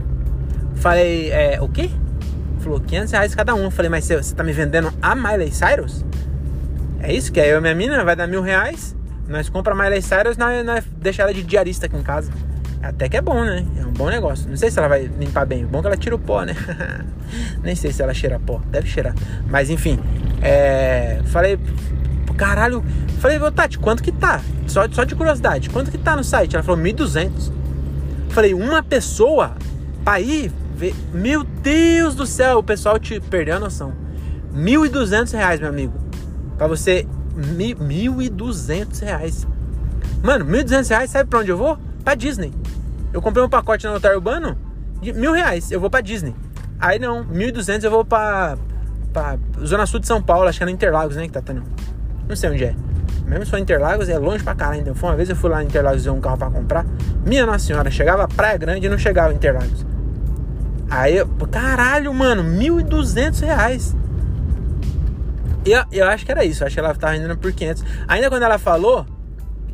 Falei, 0.75 1.31
é, 1.31 1.61
o 1.61 1.67
quê? 1.67 1.89
Falou, 2.59 2.79
500 2.79 3.11
reais 3.11 3.35
cada 3.35 3.55
um. 3.55 3.63
Eu 3.63 3.71
falei, 3.71 3.89
mas 3.89 4.05
você, 4.05 4.35
tá 4.35 4.43
me 4.43 4.53
vendendo 4.53 4.91
a 5.01 5.15
Miley 5.15 5.51
Cyrus? 5.51 6.03
É 6.99 7.13
isso? 7.13 7.31
Que 7.31 7.39
aí 7.39 7.49
eu 7.49 7.59
e 7.59 7.61
minha 7.61 7.75
mina 7.75 8.03
vai 8.03 8.15
dar 8.15 8.27
mil 8.27 8.41
reais. 8.41 8.95
Nós 9.27 9.49
compra 9.49 9.73
a 9.73 9.75
Miley 9.75 10.01
Cyrus 10.01 10.37
nós, 10.37 10.65
nós 10.65 10.85
deixa 10.97 11.21
ela 11.21 11.33
de 11.33 11.43
diarista 11.43 11.85
aqui 11.85 11.97
em 11.97 12.03
casa. 12.03 12.31
Até 12.81 13.09
que 13.09 13.17
é 13.17 13.21
bom, 13.21 13.43
né? 13.43 13.65
É 13.77 13.85
um 13.85 13.91
bom 13.91 14.09
negócio. 14.09 14.49
Não 14.49 14.55
sei 14.55 14.71
se 14.71 14.79
ela 14.79 14.87
vai 14.87 15.09
limpar 15.19 15.45
bem. 15.45 15.65
O 15.65 15.67
bom 15.67 15.79
é 15.79 15.81
que 15.81 15.87
ela 15.87 15.97
tira 15.97 16.15
o 16.15 16.19
pó, 16.19 16.43
né? 16.43 16.55
Nem 17.61 17.75
sei 17.75 17.91
se 17.91 18.01
ela 18.01 18.13
cheira 18.13 18.39
pó. 18.39 18.61
Deve 18.69 18.87
cheirar. 18.87 19.13
Mas 19.49 19.69
enfim. 19.69 19.99
É... 20.41 21.19
Falei. 21.25 21.59
Caralho. 22.37 22.85
Falei, 23.19 23.39
ô 23.39 23.51
Tati, 23.51 23.79
quanto 23.79 24.03
que 24.03 24.11
tá? 24.11 24.41
Só, 24.67 24.87
só 24.89 25.03
de 25.03 25.15
curiosidade. 25.15 25.69
Quanto 25.69 25.89
que 25.89 25.97
tá 25.97 26.15
no 26.15 26.23
site? 26.23 26.55
Ela 26.55 26.63
falou, 26.63 26.81
1.200. 26.81 27.51
Falei, 28.29 28.53
uma 28.53 28.83
pessoa 28.83 29.55
pra 30.05 30.21
ir 30.21 30.51
ver. 30.77 30.95
Meu 31.13 31.43
Deus 31.43 32.15
do 32.15 32.25
céu. 32.25 32.59
O 32.59 32.63
pessoal 32.63 32.99
te 32.99 33.19
perdeu 33.19 33.55
a 33.55 33.59
noção. 33.59 33.93
1.200 34.53 35.33
reais, 35.33 35.59
meu 35.59 35.69
amigo. 35.69 35.93
Pra 36.57 36.67
você. 36.67 37.05
1.200 37.37 39.01
reais. 39.01 39.47
Mano, 40.23 40.45
1.200 40.45 40.89
reais, 40.89 41.09
sabe 41.11 41.29
pra 41.29 41.39
onde 41.39 41.49
eu 41.49 41.57
vou? 41.57 41.77
Pra 42.03 42.15
Disney. 42.15 42.51
Eu 43.13 43.21
comprei 43.21 43.43
um 43.43 43.49
pacote 43.49 43.85
no 43.85 43.93
Notário 43.93 44.17
Urbano 44.17 44.57
de 45.01 45.13
mil 45.13 45.33
reais. 45.33 45.71
Eu 45.71 45.79
vou 45.79 45.89
pra 45.89 46.01
Disney. 46.01 46.35
Aí 46.79 46.99
não, 46.99 47.23
1.200 47.23 47.83
eu 47.83 47.91
vou 47.91 48.05
pra, 48.05 48.57
pra 49.13 49.37
Zona 49.63 49.85
Sul 49.85 49.99
de 49.99 50.07
São 50.07 50.21
Paulo, 50.21 50.47
acho 50.47 50.57
que 50.57 50.63
é 50.63 50.65
no 50.65 50.71
Interlagos, 50.71 51.15
né? 51.15 51.23
Que 51.23 51.31
tá 51.31 51.41
tendo. 51.41 51.63
Não 52.27 52.35
sei 52.35 52.49
onde 52.49 52.63
é. 52.63 52.75
Mesmo 53.25 53.45
se 53.45 53.51
for 53.51 53.59
Interlagos, 53.59 54.09
é 54.09 54.17
longe 54.17 54.43
pra 54.43 54.55
caralho. 54.55 54.81
Então, 54.81 54.95
foi 54.95 55.09
uma 55.09 55.15
vez 55.15 55.29
eu 55.29 55.35
fui 55.35 55.49
lá 55.49 55.63
em 55.63 55.67
Interlagos 55.67 56.03
ver 56.03 56.11
um 56.11 56.21
carro 56.21 56.37
pra 56.37 56.49
comprar. 56.49 56.85
Minha 57.25 57.45
Nossa 57.45 57.59
Senhora, 57.59 57.91
chegava 57.91 58.27
Praia 58.27 58.57
Grande 58.57 58.85
e 58.85 58.89
não 58.89 58.97
chegava 58.97 59.33
Interlagos. 59.33 59.85
Aí 60.89 61.17
eu, 61.17 61.27
caralho, 61.51 62.13
mano, 62.13 62.43
1.200 62.43 63.41
reais. 63.41 63.95
Eu, 65.65 65.83
eu 65.91 66.07
acho 66.07 66.25
que 66.25 66.31
era 66.31 66.45
isso, 66.45 66.63
acho 66.63 66.73
que 66.73 66.79
ela 66.79 66.95
tava 66.95 67.13
vendendo 67.13 67.37
por 67.37 67.51
500. 67.51 67.83
Ainda 68.07 68.29
quando 68.29 68.43
ela 68.43 68.57
falou 68.57 69.05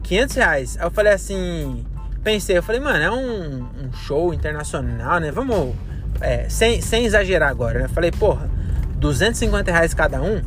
500 0.02 0.36
reais, 0.36 0.78
aí 0.80 0.86
eu 0.88 0.92
falei 0.92 1.14
assim, 1.14 1.86
pensei, 2.24 2.58
eu 2.58 2.64
falei, 2.64 2.82
mano, 2.82 3.04
é 3.04 3.12
um, 3.12 3.64
um 3.86 3.94
show 3.94 4.34
internacional, 4.34 5.20
né? 5.20 5.32
Vamos, 5.32 5.76
é, 6.20 6.50
sem, 6.50 6.82
sem 6.82 7.06
exagerar 7.06 7.50
agora, 7.50 7.80
né? 7.80 7.86
Eu 7.86 7.90
falei, 7.90 8.12
porra, 8.12 8.50
250 8.98 9.72
reais 9.72 9.94
cada 9.94 10.22
um. 10.22 10.42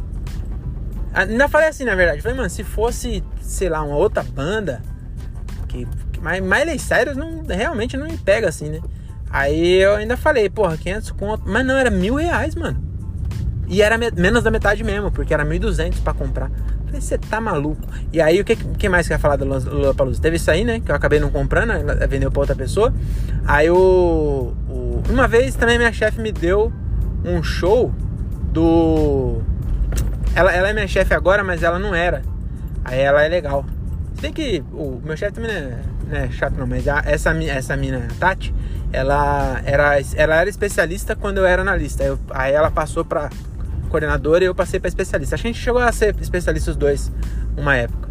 Ainda 1.15 1.49
falei 1.49 1.69
assim, 1.69 1.85
na 1.85 1.95
verdade, 1.95 2.19
eu 2.19 2.23
falei, 2.23 2.37
mano, 2.37 2.51
se 2.51 2.65
fosse, 2.65 3.23
sei 3.41 3.69
lá, 3.69 3.83
uma 3.83 3.97
outra 3.97 4.23
banda, 4.25 4.83
que, 5.69 5.87
que 6.13 6.21
mas 6.21 6.43
Miley 6.43 6.79
Cyrus 6.79 7.17
não, 7.17 7.43
realmente 7.45 7.97
não 7.97 8.07
me 8.07 8.19
pega 8.19 8.49
assim, 8.49 8.69
né? 8.69 8.81
Aí 9.37 9.83
eu 9.83 9.97
ainda 9.97 10.17
falei, 10.17 10.49
porra, 10.49 10.79
500 10.79 11.11
conto, 11.11 11.43
mas 11.45 11.67
não, 11.67 11.77
era 11.77 11.91
mil 11.91 12.15
reais, 12.15 12.55
mano. 12.55 12.83
E 13.69 13.83
era 13.83 13.99
menos 13.99 14.43
da 14.43 14.51
metade 14.51 14.83
mesmo, 14.83 15.13
porque 15.13 15.35
era 15.35 15.45
1.200 15.45 16.01
para 16.03 16.15
comprar. 16.15 16.51
Falei, 16.87 17.03
você 17.03 17.19
tá 17.19 17.39
maluco? 17.39 17.83
E 18.11 18.19
aí, 18.19 18.41
o 18.41 18.45
que, 18.47 18.57
que 18.57 18.89
mais 18.89 19.07
quer 19.07 19.19
falar 19.19 19.37
do 19.37 19.45
Lula 19.45 19.93
Palusa? 19.93 20.23
Teve 20.23 20.37
isso 20.37 20.51
aí, 20.51 20.65
né? 20.65 20.81
Que 20.81 20.91
eu 20.91 20.95
acabei 20.95 21.21
não 21.21 21.29
comprando, 21.29 21.73
vendeu 22.09 22.31
pra 22.31 22.41
outra 22.41 22.57
pessoa. 22.57 22.95
Aí, 23.45 23.69
o, 23.69 24.55
o 24.71 25.03
uma 25.11 25.29
vez 25.29 25.55
também 25.55 25.77
minha 25.77 25.93
chefe 25.93 26.19
me 26.19 26.33
deu 26.33 26.73
um 27.23 27.43
show 27.43 27.93
do. 28.55 29.43
Ela, 30.35 30.51
ela 30.51 30.71
é 30.71 30.73
minha 30.73 30.89
chefe 30.89 31.13
agora, 31.13 31.45
mas 31.45 31.63
ela 31.63 31.79
não 31.79 31.95
era. 31.95 32.23
Aí 32.83 33.01
ela 33.01 33.23
é 33.23 33.29
legal. 33.29 33.67
Tem 34.19 34.33
que. 34.33 34.65
O 34.73 34.99
meu 35.05 35.15
chefe 35.15 35.35
também 35.35 35.53
não 35.53 35.61
é, 35.61 35.79
não 36.09 36.17
é, 36.17 36.31
chato, 36.31 36.55
não, 36.57 36.67
mas 36.67 36.89
a, 36.89 37.03
essa, 37.05 37.33
essa 37.45 37.77
mina, 37.77 38.09
Tati, 38.19 38.55
ela 38.97 39.61
era, 39.67 40.01
ela 40.15 40.37
era 40.37 40.49
especialista 40.49 41.15
quando 41.15 41.37
eu 41.37 41.47
era 41.47 41.61
analista. 41.61 42.03
Eu, 42.03 42.19
aí 42.31 42.55
ela 42.55 42.71
passou 42.71 43.05
pra 43.05 43.29
coordenadora 43.91 44.43
e 44.43 44.47
eu 44.47 44.55
passei 44.55 44.81
para 44.81 44.89
especialista. 44.89 45.35
A 45.35 45.39
gente 45.39 45.59
chegou 45.59 45.83
a 45.83 45.93
ser 45.93 46.17
especialista 46.19 46.71
os 46.71 46.77
dois 46.77 47.13
uma 47.59 47.77
época. 47.77 48.09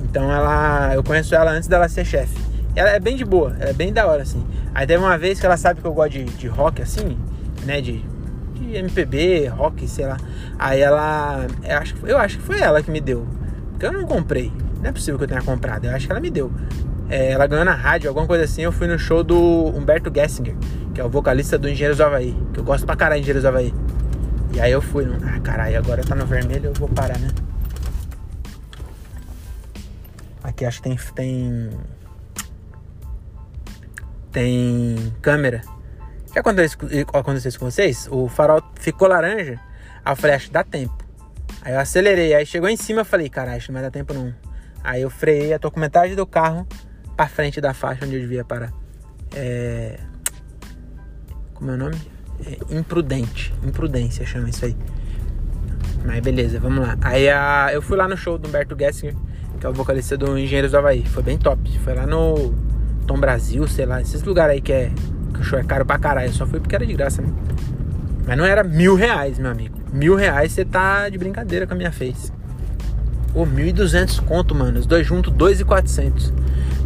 Então 0.00 0.30
ela, 0.30 0.92
eu 0.92 1.04
conheço 1.04 1.36
ela 1.36 1.52
antes 1.52 1.68
dela 1.68 1.88
ser 1.88 2.04
chefe. 2.04 2.36
Ela 2.74 2.90
é 2.90 2.98
bem 2.98 3.16
de 3.16 3.24
boa, 3.24 3.56
ela 3.60 3.70
é 3.70 3.72
bem 3.72 3.92
da 3.92 4.08
hora 4.08 4.22
assim. 4.22 4.44
Aí 4.74 4.86
teve 4.88 5.02
uma 5.02 5.16
vez 5.16 5.38
que 5.38 5.46
ela 5.46 5.56
sabe 5.56 5.80
que 5.80 5.86
eu 5.86 5.94
gosto 5.94 6.10
de, 6.10 6.24
de 6.24 6.48
rock 6.48 6.82
assim, 6.82 7.16
né, 7.64 7.80
de, 7.80 8.04
de 8.54 8.76
MPB, 8.76 9.46
rock, 9.46 9.86
sei 9.86 10.06
lá. 10.06 10.16
Aí 10.58 10.80
ela, 10.80 11.46
eu 11.62 11.78
acho, 11.78 11.94
eu 12.04 12.18
acho 12.18 12.38
que 12.38 12.44
foi 12.44 12.60
ela 12.60 12.82
que 12.82 12.90
me 12.90 13.00
deu, 13.00 13.24
porque 13.70 13.86
eu 13.86 13.92
não 13.92 14.04
comprei. 14.04 14.52
Não 14.80 14.90
é 14.90 14.92
possível 14.92 15.16
que 15.16 15.24
eu 15.24 15.28
tenha 15.28 15.42
comprado. 15.42 15.84
Eu 15.84 15.94
acho 15.94 16.06
que 16.06 16.12
ela 16.12 16.20
me 16.20 16.30
deu. 16.30 16.52
É, 17.10 17.30
ela 17.30 17.46
ganhou 17.46 17.64
na 17.64 17.74
rádio, 17.74 18.08
alguma 18.08 18.26
coisa 18.26 18.44
assim. 18.44 18.62
Eu 18.62 18.72
fui 18.72 18.86
no 18.86 18.98
show 18.98 19.24
do 19.24 19.68
Humberto 19.68 20.12
Gessinger, 20.14 20.54
que 20.94 21.00
é 21.00 21.04
o 21.04 21.08
vocalista 21.08 21.58
do 21.58 21.68
Engenheiros 21.68 21.98
do 21.98 22.04
Havaí. 22.04 22.36
Que 22.52 22.60
eu 22.60 22.64
gosto 22.64 22.84
pra 22.84 22.96
caralho 22.96 23.22
de 23.22 23.30
Engenheiros 23.30 23.42
do 23.42 23.48
Havaí. 23.48 23.74
E 24.52 24.60
aí 24.60 24.72
eu 24.72 24.82
fui, 24.82 25.04
ah 25.04 25.40
caralho, 25.40 25.78
agora 25.78 26.02
tá 26.02 26.14
no 26.14 26.26
vermelho, 26.26 26.66
eu 26.66 26.72
vou 26.74 26.88
parar, 26.88 27.18
né? 27.18 27.28
Aqui 30.42 30.64
acho 30.64 30.82
que 30.82 30.88
tem 30.88 30.98
tem 31.14 31.70
tem 34.32 35.14
câmera. 35.20 35.62
Já 36.34 36.40
aconteceu, 36.40 36.78
aconteceu 37.12 37.48
isso 37.48 37.58
com 37.58 37.70
vocês? 37.70 38.08
O 38.10 38.28
farol 38.28 38.62
ficou 38.78 39.08
laranja, 39.08 39.60
aí 40.04 40.12
eu 40.12 40.16
falei, 40.16 40.36
acho 40.36 40.46
que 40.46 40.52
dá 40.52 40.64
tempo. 40.64 40.96
Aí 41.62 41.72
eu 41.72 41.80
acelerei, 41.80 42.34
aí 42.34 42.46
chegou 42.46 42.68
em 42.68 42.76
cima, 42.76 43.00
eu 43.00 43.04
falei, 43.04 43.28
caralho, 43.28 43.62
não 43.68 43.74
vai 43.74 43.82
dar 43.82 43.90
tempo 43.90 44.14
não. 44.14 44.34
Aí 44.82 45.02
eu 45.02 45.10
freiei, 45.10 45.52
eu 45.52 45.58
tô 45.58 45.70
com 45.70 45.80
metade 45.80 46.14
do 46.14 46.26
carro 46.26 46.66
pra 47.18 47.28
frente 47.28 47.60
da 47.60 47.74
faixa 47.74 48.06
onde 48.06 48.14
eu 48.14 48.20
devia 48.20 48.44
parar. 48.44 48.72
É... 49.34 49.98
Como 51.54 51.70
é 51.70 51.74
o 51.74 51.76
nome? 51.76 51.96
é, 52.44 52.58
imprudente. 52.76 53.52
Imprudência 53.64 54.24
chama 54.26 54.48
isso 54.48 54.64
aí. 54.64 54.76
Mas 56.04 56.20
beleza, 56.20 56.60
vamos 56.60 56.86
lá. 56.86 56.96
Aí 57.00 57.28
a, 57.28 57.70
eu 57.72 57.82
fui 57.82 57.96
lá 57.96 58.08
no 58.08 58.16
show 58.16 58.38
do 58.38 58.48
Humberto 58.48 58.76
Gessinger, 58.78 59.14
que 59.58 59.66
é 59.66 59.68
o 59.68 59.72
vocalista 59.72 60.16
do 60.16 60.38
Engenheiros 60.38 60.70
do 60.70 60.78
Havaí. 60.78 61.04
Foi 61.06 61.22
bem 61.22 61.36
top. 61.36 61.78
Foi 61.80 61.94
lá 61.94 62.06
no 62.06 62.54
Tom 63.06 63.18
Brasil, 63.18 63.66
sei 63.66 63.86
lá, 63.86 64.00
esses 64.00 64.22
lugares 64.22 64.54
aí 64.54 64.60
que 64.60 64.72
é. 64.72 64.92
Que 65.34 65.40
o 65.40 65.44
show 65.44 65.58
é 65.58 65.64
caro 65.64 65.84
pra 65.84 65.98
caralho. 65.98 66.28
Eu 66.28 66.32
só 66.32 66.46
fui 66.46 66.60
porque 66.60 66.74
era 66.74 66.86
de 66.86 66.94
graça, 66.94 67.20
né? 67.20 67.28
Mas 68.26 68.36
não 68.36 68.44
era 68.44 68.62
mil 68.62 68.94
reais, 68.94 69.38
meu 69.38 69.50
amigo. 69.50 69.78
Mil 69.92 70.14
reais 70.14 70.52
você 70.52 70.64
tá 70.64 71.08
de 71.08 71.18
brincadeira 71.18 71.66
com 71.66 71.74
a 71.74 71.76
minha 71.76 71.92
face. 71.92 72.32
Ô, 73.34 73.44
mil 73.44 73.66
e 73.66 73.72
duzentos 73.72 74.20
conto, 74.20 74.54
mano. 74.54 74.78
Os 74.78 74.86
dois 74.86 75.06
juntos, 75.06 75.32
dois 75.32 75.60
e 75.60 75.64
quatrocentos. 75.64 76.32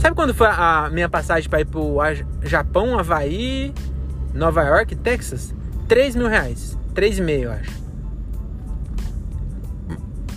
Sabe 0.02 0.16
quando 0.16 0.34
foi 0.34 0.48
a 0.48 0.90
minha 0.90 1.08
passagem 1.08 1.48
pra 1.48 1.60
ir 1.60 1.64
pro 1.64 1.96
Japão, 2.42 2.98
Havaí 2.98 3.72
Nova 4.34 4.60
York, 4.64 4.96
Texas, 4.96 5.54
3 5.86 6.16
mil 6.16 6.26
reais. 6.26 6.76
3,5, 6.92 7.42
eu 7.42 7.52
acho. 7.52 7.82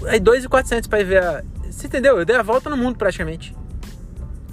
Aí 0.06 0.20
2,400 0.20 0.88
pra 0.88 1.00
ir 1.00 1.06
ver 1.06 1.24
a... 1.24 1.44
Você 1.64 1.88
entendeu? 1.88 2.16
Eu 2.16 2.24
dei 2.24 2.36
a 2.36 2.44
volta 2.44 2.70
no 2.70 2.78
mundo 2.78 2.96
praticamente. 2.96 3.56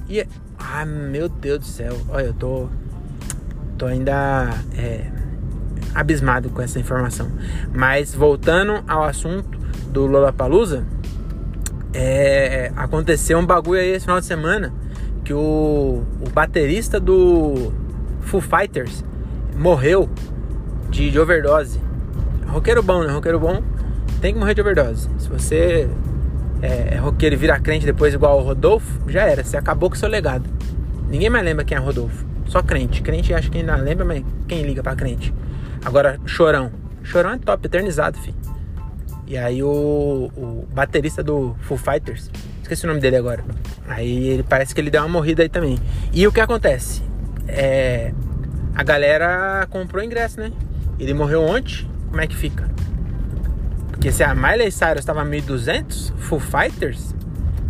E... 0.09 0.27
Ah, 0.59 0.87
meu 0.87 1.29
Deus 1.29 1.59
do 1.59 1.66
céu. 1.66 1.94
Olha, 2.09 2.29
eu 2.29 2.33
tô... 2.33 2.70
Tô 3.77 3.85
ainda... 3.85 4.48
É, 4.75 5.12
abismado 5.94 6.48
com 6.48 6.62
essa 6.62 6.81
informação. 6.81 7.31
Mas 7.70 8.14
voltando 8.14 8.83
ao 8.88 9.05
assunto 9.05 9.59
do 9.88 10.07
Lollapalooza, 10.07 10.87
é, 11.92 12.72
aconteceu 12.75 13.38
um 13.38 13.44
bagulho 13.44 13.79
aí 13.79 13.90
esse 13.90 14.07
final 14.07 14.18
de 14.18 14.25
semana 14.25 14.81
que 15.32 15.34
o, 15.34 16.04
o 16.20 16.30
baterista 16.30 17.00
do 17.00 17.72
Foo 18.20 18.42
Fighters 18.42 19.02
morreu 19.56 20.10
de, 20.90 21.10
de 21.10 21.18
overdose. 21.18 21.80
Roqueiro 22.46 22.82
bom, 22.82 23.02
né? 23.02 23.10
Roqueiro 23.10 23.40
bom 23.40 23.62
tem 24.20 24.34
que 24.34 24.38
morrer 24.38 24.54
de 24.54 24.60
overdose. 24.60 25.08
Se 25.18 25.28
você 25.30 25.88
é, 26.60 26.94
é 26.94 26.96
roqueiro 26.98 27.34
e 27.34 27.38
vira 27.38 27.58
crente 27.58 27.86
depois 27.86 28.12
igual 28.12 28.38
o 28.40 28.42
Rodolfo, 28.42 29.00
já 29.08 29.22
era. 29.22 29.42
Você 29.42 29.56
acabou 29.56 29.88
com 29.88 29.96
o 29.96 29.98
seu 29.98 30.08
legado. 30.08 30.44
Ninguém 31.08 31.30
mais 31.30 31.44
lembra 31.44 31.64
quem 31.64 31.78
é 31.78 31.80
Rodolfo. 31.80 32.26
Só 32.46 32.62
crente. 32.62 33.00
Crente 33.00 33.32
acho 33.32 33.50
que 33.50 33.56
ainda 33.56 33.74
lembra, 33.76 34.04
mas 34.04 34.22
quem 34.46 34.62
liga 34.62 34.82
pra 34.82 34.94
crente? 34.94 35.32
Agora, 35.82 36.20
Chorão. 36.26 36.70
Chorão 37.02 37.32
é 37.32 37.38
top, 37.38 37.66
eternizado, 37.66 38.18
filho. 38.18 38.36
E 39.26 39.38
aí 39.38 39.62
o, 39.62 40.30
o 40.36 40.68
baterista 40.74 41.22
do 41.22 41.56
Foo 41.62 41.78
Fighters, 41.78 42.30
esqueci 42.62 42.85
o 42.85 42.88
nome 42.88 43.01
dele 43.01 43.16
agora. 43.16 43.44
Aí 43.87 44.29
ele 44.29 44.42
parece 44.42 44.75
que 44.75 44.81
ele 44.81 44.90
deu 44.90 45.03
uma 45.03 45.09
morrida 45.09 45.42
aí 45.42 45.48
também. 45.48 45.79
E 46.12 46.27
o 46.27 46.33
que 46.33 46.40
acontece? 46.40 47.03
É, 47.46 48.12
a 48.75 48.83
galera 48.83 49.66
comprou 49.68 50.03
ingresso, 50.03 50.40
né? 50.40 50.53
Ele 50.98 51.12
morreu 51.12 51.42
ontem, 51.42 51.87
como 52.09 52.20
é 52.20 52.27
que 52.27 52.37
fica? 52.37 52.70
Porque 53.90 54.11
se 54.11 54.22
a 54.22 54.35
Miley 54.35 54.70
Cyrus 54.70 55.01
estava 55.01 55.25
1.200, 55.25 56.12
Full 56.16 56.40
Fighters, 56.40 57.14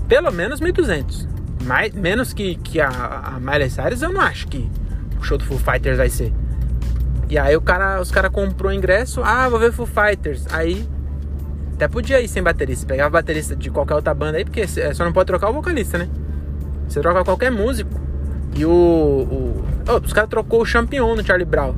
pelo 0.09 0.31
menos 0.31 0.61
1.200. 0.61 1.29
Mais, 1.65 1.93
menos 1.93 2.33
que, 2.33 2.57
que 2.57 2.81
a, 2.81 2.89
a 2.89 3.41
Miley 3.41 3.71
Cyrus, 3.71 4.03
eu 4.03 4.13
não 4.13 4.21
acho 4.21 4.49
que 4.49 4.69
o 5.19 5.23
show 5.23 5.39
do 5.39 5.45
Full 5.45 5.59
Fighters 5.59 5.97
vai 5.97 6.09
ser. 6.09 6.33
E 7.29 7.39
aí 7.39 7.57
o 7.57 7.61
cara, 7.61 8.01
os 8.01 8.11
caras 8.11 8.31
comprou 8.31 8.73
ingresso, 8.73 9.23
ah, 9.25 9.49
vou 9.49 9.59
ver 9.59 9.73
Full 9.73 9.87
Fighters. 9.87 10.47
Aí 10.53 10.87
até 11.83 11.88
podia 11.88 12.21
ir 12.21 12.29
sem 12.29 12.40
baterista, 12.42 12.87
pegava 12.87 13.11
baterista 13.11 13.57
de 13.57 13.68
qualquer 13.68 13.97
outra 13.97 14.14
banda 14.14 14.38
aí, 14.38 14.45
porque 14.45 14.64
só 14.95 15.05
não 15.05 15.12
pode 15.12 15.27
trocar 15.27 15.51
o 15.51 15.53
vocalista, 15.53 15.99
né? 15.99 16.09
Você 16.88 17.01
troca 17.01 17.25
qualquer 17.25 17.51
músico. 17.51 18.01
E 18.55 18.64
o, 18.64 18.71
o 18.71 19.64
oh, 19.88 19.97
os 19.97 20.12
caras 20.12 20.31
trocou 20.31 20.62
o 20.62 20.64
Champion 20.64 21.16
no 21.16 21.25
Charlie 21.25 21.45
Brown. 21.45 21.75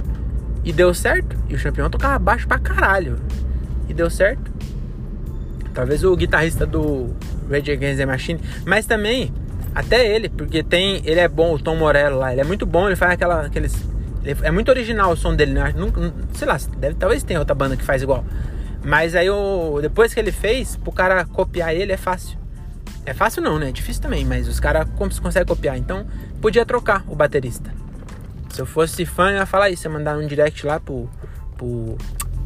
E 0.63 0.73
deu 0.73 0.93
certo. 0.93 1.37
E 1.49 1.55
o 1.55 1.59
Champion 1.59 1.89
tocava 1.89 2.19
baixo 2.19 2.47
pra 2.47 2.59
caralho. 2.59 3.19
E 3.89 3.95
deu 3.95 4.11
certo. 4.11 4.53
Talvez 5.73 6.05
o 6.05 6.15
guitarrista 6.15 6.67
do 6.67 7.15
Rage 7.51 7.73
Against 7.73 7.97
the 7.97 8.07
Machine. 8.07 8.41
Mas 8.67 8.85
também, 8.85 9.33
até 9.75 10.07
ele, 10.15 10.29
porque 10.29 10.63
tem. 10.63 11.01
Ele 11.05 11.21
é 11.21 11.29
bom, 11.29 11.55
o 11.55 11.59
Tom 11.59 11.77
Morello 11.77 12.19
lá. 12.19 12.33
Ele 12.33 12.43
é 12.43 12.45
muito 12.45 12.67
bom, 12.67 12.87
ele 12.89 12.97
faz 12.97 13.13
aquela, 13.13 13.47
aqueles. 13.47 13.75
é 14.25 14.51
muito 14.51 14.69
original 14.69 15.13
o 15.13 15.17
som 15.17 15.35
dele, 15.35 15.53
né? 15.53 15.73
Não, 15.77 15.91
sei 16.35 16.47
lá, 16.47 16.59
deve, 16.77 16.97
talvez 16.97 17.23
tenha 17.23 17.39
outra 17.39 17.55
banda 17.55 17.77
que 17.77 17.85
faz 17.85 18.03
igual. 18.03 18.25
Mas 18.85 19.15
aí 19.15 19.31
o, 19.31 19.81
depois 19.81 20.13
que 20.13 20.21
ele 20.21 20.31
fez, 20.31 20.77
pro 20.77 20.93
cara 20.93 21.25
copiar 21.25 21.75
ele 21.75 21.93
é 21.93 21.97
fácil. 21.97 22.39
É 23.07 23.13
fácil 23.13 23.43
não, 23.43 23.59
né? 23.59 23.71
É 23.71 23.73
difícil 23.73 24.03
também, 24.03 24.25
mas 24.25 24.47
os 24.47 24.61
caras 24.61 24.87
conseguem 24.97 25.47
copiar. 25.47 25.77
Então, 25.77 26.07
podia 26.41 26.65
trocar 26.65 27.05
o 27.09 27.15
baterista. 27.15 27.71
Se 28.51 28.61
eu 28.61 28.67
fosse 28.67 29.05
fã, 29.05 29.31
eu 29.31 29.39
ia 29.39 29.47
falar 29.47 29.71
isso. 29.71 29.87
Ia 29.87 29.91
mandar 29.91 30.17
um 30.17 30.27
direct 30.27 30.67
lá 30.67 30.79
pro, 30.79 31.09
pro, 31.57 31.97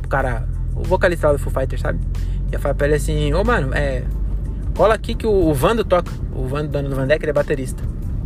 pro 0.00 0.08
cara, 0.08 0.48
o 0.74 0.82
vocalista 0.82 1.32
do 1.32 1.38
Foo 1.38 1.52
Fighters, 1.52 1.82
sabe? 1.82 2.00
Ia 2.50 2.58
falar 2.58 2.74
pra 2.74 2.86
ele 2.86 2.96
assim: 2.96 3.32
Ô 3.34 3.44
mano, 3.44 3.74
é. 3.74 4.04
Cola 4.74 4.94
aqui 4.94 5.14
que 5.14 5.26
o, 5.26 5.30
o 5.30 5.54
Vando 5.54 5.84
toca. 5.84 6.10
O 6.32 6.46
Vando, 6.46 6.68
dono 6.68 6.88
do 6.88 6.96
Vandeck, 6.96 7.22
ele 7.22 7.30
é 7.30 7.34
baterista. 7.34 7.82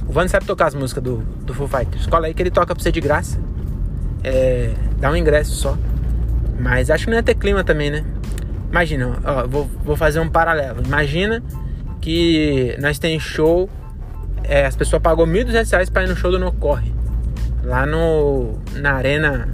O 0.06 0.12
Vando 0.12 0.28
sabe 0.28 0.46
tocar 0.46 0.68
as 0.68 0.74
músicas 0.74 1.02
do, 1.02 1.16
do 1.44 1.52
Foo 1.52 1.66
Fighters. 1.66 2.06
Cola 2.06 2.26
aí 2.26 2.34
que 2.34 2.42
ele 2.42 2.50
toca 2.50 2.74
pra 2.74 2.82
você 2.82 2.92
de 2.92 3.00
graça. 3.00 3.38
É. 4.22 4.72
Dá 4.98 5.10
um 5.10 5.16
ingresso 5.16 5.52
só. 5.54 5.76
Mas 6.58 6.90
acho 6.90 7.04
que 7.04 7.10
não 7.10 7.16
ia 7.16 7.22
ter 7.22 7.34
clima 7.34 7.64
também, 7.64 7.90
né? 7.90 8.04
Imagina, 8.70 9.18
ó, 9.24 9.46
vou, 9.46 9.70
vou 9.84 9.96
fazer 9.96 10.20
um 10.20 10.28
paralelo. 10.28 10.82
Imagina 10.84 11.42
que 12.00 12.76
nós 12.80 12.98
tem 12.98 13.18
show, 13.20 13.68
é, 14.44 14.64
as 14.64 14.74
pessoas 14.74 15.02
pagou 15.02 15.26
R$ 15.26 15.44
1.200 15.44 15.90
para 15.90 16.04
ir 16.04 16.08
no 16.08 16.16
show 16.16 16.30
do 16.30 16.38
No 16.38 16.52
Corre. 16.52 16.92
Lá 17.62 17.86
no, 17.86 18.58
na 18.74 18.94
arena 18.94 19.48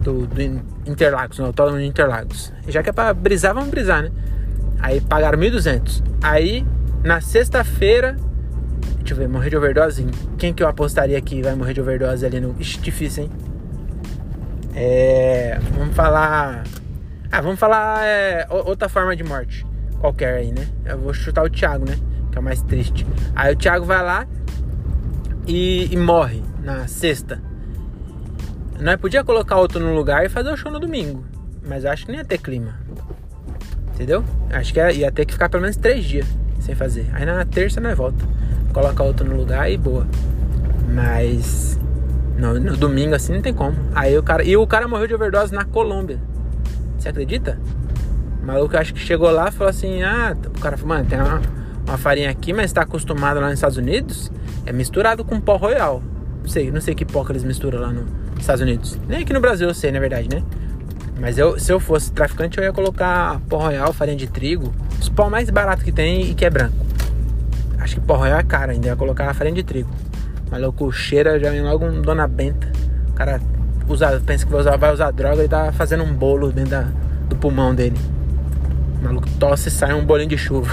do, 0.00 0.26
do 0.26 0.42
Interlagos, 0.86 1.38
no 1.38 1.46
autódromo 1.46 1.80
de 1.80 1.86
Interlagos. 1.86 2.52
Já 2.68 2.82
que 2.82 2.90
é 2.90 2.92
pra 2.92 3.14
brisar, 3.14 3.54
vamos 3.54 3.70
brisar, 3.70 4.02
né? 4.02 4.10
Aí 4.78 5.00
pagaram 5.00 5.38
1.200. 5.38 6.02
Aí, 6.22 6.66
na 7.02 7.20
sexta-feira, 7.20 8.16
deixa 8.98 9.14
eu 9.14 9.16
ver, 9.16 9.28
morrer 9.28 9.50
de 9.50 9.56
overdose? 9.56 10.06
Quem 10.36 10.52
que 10.52 10.62
eu 10.62 10.68
apostaria 10.68 11.20
que 11.20 11.42
vai 11.42 11.54
morrer 11.54 11.72
de 11.72 11.80
overdose 11.80 12.24
ali 12.24 12.40
no... 12.40 12.54
Ixi, 12.60 12.78
difícil, 12.78 13.24
hein? 13.24 13.30
É, 14.74 15.58
vamos 15.76 15.94
falar. 15.94 16.64
Ah, 17.30 17.40
vamos 17.40 17.58
falar 17.58 18.04
é, 18.04 18.46
outra 18.50 18.88
forma 18.88 19.14
de 19.14 19.22
morte. 19.22 19.66
Qualquer 20.00 20.34
aí, 20.34 20.52
né? 20.52 20.68
Eu 20.84 20.98
vou 20.98 21.14
chutar 21.14 21.44
o 21.44 21.50
Thiago, 21.50 21.88
né? 21.88 21.96
Que 22.30 22.38
é 22.38 22.40
o 22.40 22.44
mais 22.44 22.62
triste. 22.62 23.06
Aí 23.34 23.52
o 23.52 23.56
Thiago 23.56 23.84
vai 23.84 24.02
lá 24.02 24.26
e, 25.46 25.88
e 25.92 25.96
morre 25.96 26.42
na 26.62 26.86
sexta. 26.86 27.40
Nós 28.80 28.96
podia 28.96 29.22
colocar 29.22 29.56
outro 29.56 29.80
no 29.80 29.94
lugar 29.94 30.24
e 30.26 30.28
fazer 30.28 30.50
o 30.50 30.56
show 30.56 30.70
no 30.70 30.80
domingo. 30.80 31.24
Mas 31.66 31.84
eu 31.84 31.90
acho 31.90 32.04
que 32.04 32.12
nem 32.12 32.20
ia 32.20 32.24
ter 32.24 32.38
clima. 32.38 32.74
Entendeu? 33.94 34.24
Acho 34.50 34.74
que 34.74 34.80
ia 34.80 35.12
ter 35.12 35.24
que 35.24 35.32
ficar 35.32 35.48
pelo 35.48 35.62
menos 35.62 35.76
três 35.76 36.04
dias 36.04 36.26
sem 36.60 36.74
fazer. 36.74 37.08
Aí 37.12 37.24
na 37.24 37.44
terça 37.44 37.80
nós 37.80 37.96
volta. 37.96 38.24
Coloca 38.72 39.02
outro 39.02 39.28
no 39.28 39.36
lugar 39.36 39.70
e 39.70 39.76
boa. 39.76 40.06
Mas 40.92 41.78
no, 42.36 42.58
no, 42.58 42.76
domingo 42.76 43.14
assim 43.14 43.32
não 43.34 43.42
tem 43.42 43.54
como. 43.54 43.76
Aí 43.94 44.16
o 44.18 44.22
cara. 44.22 44.42
E 44.44 44.56
o 44.56 44.66
cara 44.66 44.88
morreu 44.88 45.06
de 45.06 45.14
overdose 45.14 45.52
na 45.52 45.64
Colômbia. 45.64 46.18
Você 46.98 47.08
acredita? 47.08 47.58
O 48.42 48.46
maluco 48.46 48.76
acho 48.76 48.92
que 48.92 49.00
chegou 49.00 49.30
lá 49.30 49.48
e 49.48 49.52
falou 49.52 49.70
assim: 49.70 50.02
Ah, 50.02 50.36
o 50.46 50.60
cara 50.60 50.76
falou, 50.76 50.96
mano, 50.96 51.08
tem 51.08 51.18
uma, 51.18 51.40
uma 51.86 51.98
farinha 51.98 52.30
aqui, 52.30 52.52
mas 52.52 52.72
tá 52.72 52.82
acostumado 52.82 53.40
lá 53.40 53.46
nos 53.46 53.54
Estados 53.54 53.76
Unidos. 53.76 54.30
É 54.66 54.72
misturado 54.72 55.24
com 55.24 55.40
pó 55.40 55.56
royal. 55.56 56.02
Não 56.42 56.48
sei, 56.48 56.70
não 56.70 56.80
sei 56.80 56.94
que 56.94 57.04
pó 57.04 57.24
que 57.24 57.32
eles 57.32 57.44
misturam 57.44 57.80
lá 57.80 57.90
nos 57.90 58.06
Estados 58.38 58.60
Unidos. 58.60 58.98
Nem 59.08 59.22
aqui 59.22 59.32
no 59.32 59.40
Brasil 59.40 59.68
eu 59.68 59.74
sei, 59.74 59.92
na 59.92 60.00
verdade, 60.00 60.28
né? 60.28 60.42
Mas 61.18 61.38
eu, 61.38 61.58
se 61.58 61.72
eu 61.72 61.78
fosse 61.78 62.12
traficante, 62.12 62.58
eu 62.58 62.64
ia 62.64 62.72
colocar 62.72 63.40
pó 63.48 63.58
royal, 63.58 63.92
farinha 63.92 64.16
de 64.16 64.26
trigo, 64.26 64.74
os 65.00 65.08
pó 65.08 65.30
mais 65.30 65.48
barato 65.48 65.84
que 65.84 65.92
tem 65.92 66.30
e 66.30 66.34
que 66.34 66.44
é 66.44 66.50
branco. 66.50 66.74
Acho 67.78 67.94
que 67.94 68.00
pó 68.00 68.16
royal 68.16 68.40
é 68.40 68.42
caro 68.42 68.72
ainda, 68.72 68.88
ia 68.88 68.96
colocar 68.96 69.32
farinha 69.32 69.54
de 69.54 69.62
trigo. 69.62 69.88
Maluco 70.54 70.92
cheira, 70.92 71.36
já 71.40 71.50
vem 71.50 71.62
logo 71.62 71.84
um 71.84 72.00
Dona 72.00 72.28
Benta. 72.28 72.70
O 73.08 73.12
cara 73.12 73.40
usa, 73.88 74.22
pensa 74.24 74.46
que 74.46 74.52
vai 74.52 74.60
usar, 74.60 74.76
vai 74.76 74.92
usar 74.92 75.10
droga 75.10 75.42
e 75.42 75.48
tá 75.48 75.72
fazendo 75.72 76.04
um 76.04 76.14
bolo 76.14 76.52
dentro 76.52 76.70
da, 76.70 76.86
do 77.28 77.34
pulmão 77.34 77.74
dele. 77.74 77.98
O 79.00 79.04
maluco 79.04 79.28
tosse 79.40 79.66
e 79.68 79.72
sai 79.72 79.92
um 79.94 80.06
bolinho 80.06 80.28
de 80.28 80.38
chuva. 80.38 80.70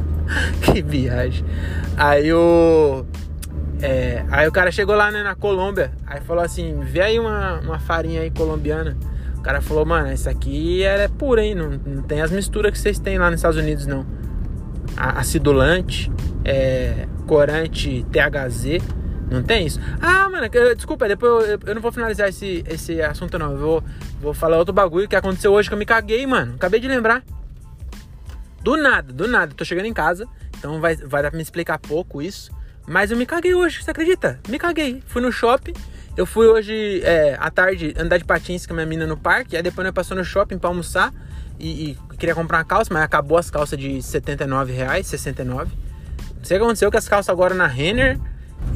que 0.64 0.80
viagem. 0.80 1.44
Aí 1.98 2.32
o. 2.32 3.04
É, 3.82 4.24
aí 4.30 4.48
o 4.48 4.52
cara 4.52 4.72
chegou 4.72 4.96
lá 4.96 5.10
né, 5.10 5.22
na 5.22 5.34
Colômbia. 5.34 5.90
Aí 6.06 6.22
falou 6.22 6.42
assim: 6.42 6.80
vê 6.80 7.02
aí 7.02 7.18
uma, 7.18 7.60
uma 7.60 7.78
farinha 7.78 8.22
aí 8.22 8.30
colombiana. 8.30 8.96
O 9.36 9.42
cara 9.42 9.60
falou, 9.60 9.84
mano, 9.84 10.08
essa 10.08 10.30
aqui 10.30 10.82
é 10.82 11.08
pura, 11.08 11.44
hein? 11.44 11.54
Não, 11.54 11.78
não 11.84 12.02
tem 12.02 12.22
as 12.22 12.30
misturas 12.30 12.72
que 12.72 12.78
vocês 12.78 12.98
têm 12.98 13.18
lá 13.18 13.30
nos 13.30 13.40
Estados 13.40 13.58
Unidos, 13.58 13.86
não. 13.86 14.06
Acidulante, 14.96 16.10
é, 16.42 17.06
corante 17.26 18.06
THZ 18.10 18.80
não 19.30 19.42
tem 19.42 19.66
isso? 19.66 19.80
Ah, 20.00 20.28
mano, 20.28 20.48
desculpa, 20.74 21.06
depois 21.06 21.48
eu, 21.48 21.58
eu, 21.64 21.74
não 21.74 21.80
vou 21.80 21.92
finalizar 21.92 22.28
esse, 22.28 22.64
esse 22.66 23.00
assunto, 23.00 23.38
não. 23.38 23.52
Eu 23.52 23.58
vou, 23.58 23.84
vou 24.20 24.34
falar 24.34 24.58
outro 24.58 24.74
bagulho 24.74 25.08
que 25.08 25.14
aconteceu 25.14 25.52
hoje 25.52 25.68
que 25.68 25.74
eu 25.74 25.78
me 25.78 25.86
caguei, 25.86 26.26
mano. 26.26 26.54
Acabei 26.56 26.80
de 26.80 26.88
lembrar. 26.88 27.22
Do 28.62 28.76
nada, 28.76 29.12
do 29.12 29.28
nada. 29.28 29.54
Tô 29.56 29.64
chegando 29.64 29.86
em 29.86 29.92
casa, 29.92 30.26
então 30.58 30.80
vai, 30.80 30.96
vai 30.96 31.22
dar 31.22 31.30
pra 31.30 31.36
me 31.36 31.42
explicar 31.42 31.78
pouco 31.78 32.20
isso. 32.20 32.50
Mas 32.88 33.12
eu 33.12 33.16
me 33.16 33.24
caguei 33.24 33.54
hoje, 33.54 33.82
você 33.82 33.90
acredita? 33.92 34.40
Me 34.48 34.58
caguei. 34.58 35.02
Fui 35.06 35.22
no 35.22 35.30
shopping. 35.30 35.74
Eu 36.16 36.26
fui 36.26 36.48
hoje 36.48 37.00
é, 37.04 37.36
à 37.38 37.50
tarde 37.50 37.94
andar 37.96 38.18
de 38.18 38.24
patins 38.24 38.66
com 38.66 38.72
a 38.72 38.76
minha 38.76 38.86
mina 38.86 39.06
no 39.06 39.16
parque. 39.16 39.56
Aí 39.56 39.62
depois 39.62 39.86
eu 39.86 39.92
passou 39.92 40.16
no 40.16 40.24
shopping 40.24 40.58
pra 40.58 40.68
almoçar. 40.68 41.14
E, 41.58 41.90
e, 41.90 42.16
queria 42.16 42.34
comprar 42.34 42.58
uma 42.58 42.64
calça, 42.64 42.92
mas 42.92 43.02
acabou 43.02 43.38
as 43.38 43.48
calças 43.48 43.78
de 43.78 44.02
79 44.02 44.72
reais, 44.72 45.06
69. 45.06 45.70
Não 46.36 46.44
sei 46.44 46.56
o 46.56 46.60
que 46.60 46.64
aconteceu 46.64 46.90
com 46.90 46.98
as 46.98 47.08
calças 47.08 47.28
agora 47.28 47.54
na 47.54 47.66
Renner 47.66 48.18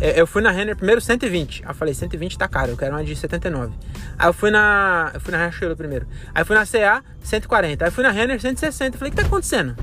eu 0.00 0.26
fui 0.26 0.42
na 0.42 0.50
Renner 0.50 0.76
primeiro 0.76 1.00
120. 1.00 1.62
Aí 1.64 1.70
eu 1.70 1.74
falei, 1.74 1.94
120 1.94 2.36
tá 2.36 2.48
caro, 2.48 2.72
eu 2.72 2.76
quero 2.76 2.94
uma 2.94 3.04
de 3.04 3.14
79. 3.14 3.72
Aí 4.18 4.28
eu 4.28 4.32
fui 4.32 4.50
na. 4.50 5.10
Eu 5.14 5.20
fui 5.20 5.32
na 5.32 5.38
Riachuelo 5.38 5.76
primeiro. 5.76 6.06
Aí 6.34 6.42
eu 6.42 6.46
fui 6.46 6.56
na 6.56 6.66
CA 6.66 7.02
140. 7.22 7.84
Aí 7.84 7.88
eu 7.88 7.92
fui 7.92 8.02
na 8.04 8.10
Renner 8.10 8.40
160. 8.40 8.94
Eu 8.94 8.98
falei, 8.98 9.12
o 9.12 9.16
que 9.16 9.22
tá 9.22 9.26
acontecendo? 9.26 9.76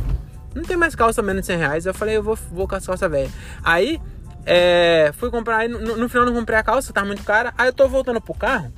Não 0.53 0.63
tem 0.63 0.75
mais 0.75 0.95
calça 0.95 1.21
menos 1.21 1.41
de 1.41 1.47
100 1.47 1.57
reais. 1.57 1.85
Eu 1.85 1.93
falei, 1.93 2.17
eu 2.17 2.23
vou, 2.23 2.35
vou 2.51 2.67
com 2.67 2.75
as 2.75 2.85
calças 2.85 3.09
velhas. 3.09 3.31
Aí 3.63 4.01
é, 4.45 5.11
fui 5.17 5.29
comprar. 5.29 5.57
Aí 5.57 5.67
no, 5.67 5.97
no, 5.97 6.09
final 6.09 6.25
não 6.25 6.33
comprei 6.33 6.57
a 6.57 6.63
calça, 6.63 6.91
tá 6.91 7.05
muito 7.05 7.23
cara. 7.23 7.53
Aí 7.57 7.67
eu 7.67 7.73
tô 7.73 7.87
voltando 7.87 8.19
pro 8.19 8.33
carro. 8.33 8.71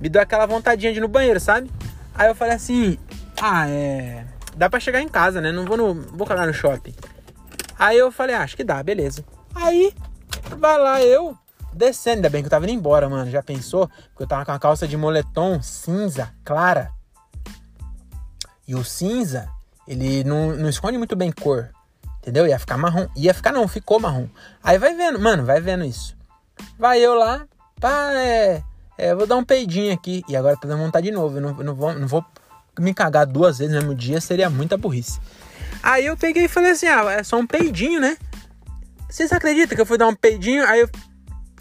Me 0.00 0.08
deu 0.08 0.20
aquela 0.20 0.46
vontadinha 0.46 0.92
de 0.92 0.98
ir 0.98 1.00
no 1.00 1.08
banheiro, 1.08 1.40
sabe? 1.40 1.70
Aí 2.14 2.28
eu 2.28 2.34
falei 2.34 2.54
assim, 2.54 2.98
ah, 3.40 3.68
é. 3.68 4.24
Dá 4.56 4.68
pra 4.68 4.78
chegar 4.78 5.00
em 5.00 5.08
casa, 5.08 5.40
né? 5.40 5.50
Não 5.50 5.64
vou 5.64 5.76
no. 5.76 5.94
Vou 5.94 6.26
cagar 6.26 6.46
no 6.46 6.54
shopping. 6.54 6.94
Aí 7.78 7.98
eu 7.98 8.12
falei, 8.12 8.34
ah, 8.34 8.42
acho 8.42 8.56
que 8.56 8.64
dá, 8.64 8.82
beleza. 8.82 9.24
Aí 9.54 9.92
Vai 10.58 10.78
lá 10.78 11.02
eu 11.02 11.36
descendo. 11.72 12.16
Ainda 12.16 12.30
bem 12.30 12.42
que 12.42 12.46
eu 12.46 12.50
tava 12.50 12.64
indo 12.64 12.78
embora, 12.78 13.08
mano. 13.08 13.30
Já 13.30 13.42
pensou? 13.42 13.88
Porque 13.88 14.22
eu 14.22 14.26
tava 14.26 14.44
com 14.44 14.52
a 14.52 14.58
calça 14.58 14.86
de 14.86 14.96
moletom 14.96 15.60
cinza, 15.62 16.32
clara. 16.44 16.90
E 18.66 18.74
o 18.74 18.82
cinza, 18.82 19.48
ele 19.86 20.24
não, 20.24 20.56
não 20.56 20.68
esconde 20.68 20.96
muito 20.96 21.16
bem 21.16 21.30
cor. 21.30 21.70
Entendeu? 22.18 22.46
Ia 22.46 22.58
ficar 22.58 22.78
marrom. 22.78 23.06
Ia 23.16 23.34
ficar 23.34 23.52
não, 23.52 23.68
ficou 23.68 24.00
marrom. 24.00 24.26
Aí 24.62 24.78
vai 24.78 24.94
vendo, 24.94 25.18
mano, 25.18 25.44
vai 25.44 25.60
vendo 25.60 25.84
isso. 25.84 26.16
Vai 26.78 27.00
eu 27.00 27.14
lá, 27.14 27.44
pá, 27.80 28.12
é, 28.14 28.62
é, 28.96 29.14
vou 29.14 29.26
dar 29.26 29.36
um 29.36 29.44
peidinho 29.44 29.92
aqui. 29.92 30.24
E 30.28 30.36
agora 30.36 30.56
tá 30.56 30.66
dando 30.66 30.82
vontade 30.82 31.06
de 31.06 31.12
novo. 31.12 31.36
Eu 31.36 31.42
não, 31.42 31.54
não, 31.54 31.74
vou, 31.74 31.94
não 31.94 32.06
vou 32.06 32.24
me 32.78 32.94
cagar 32.94 33.26
duas 33.26 33.58
vezes 33.58 33.74
no 33.74 33.80
mesmo 33.80 33.94
dia, 33.94 34.20
seria 34.20 34.48
muita 34.48 34.76
burrice. 34.76 35.20
Aí 35.82 36.06
eu 36.06 36.16
peguei 36.16 36.44
e 36.44 36.48
falei 36.48 36.70
assim: 36.70 36.86
ah, 36.86 37.12
é 37.12 37.22
só 37.22 37.36
um 37.36 37.46
peidinho, 37.46 38.00
né? 38.00 38.16
Vocês 39.14 39.32
acreditam 39.32 39.76
que 39.76 39.80
eu 39.80 39.86
fui 39.86 39.96
dar 39.96 40.08
um 40.08 40.14
peidinho? 40.14 40.66
Aí 40.66 40.80
eu 40.80 40.90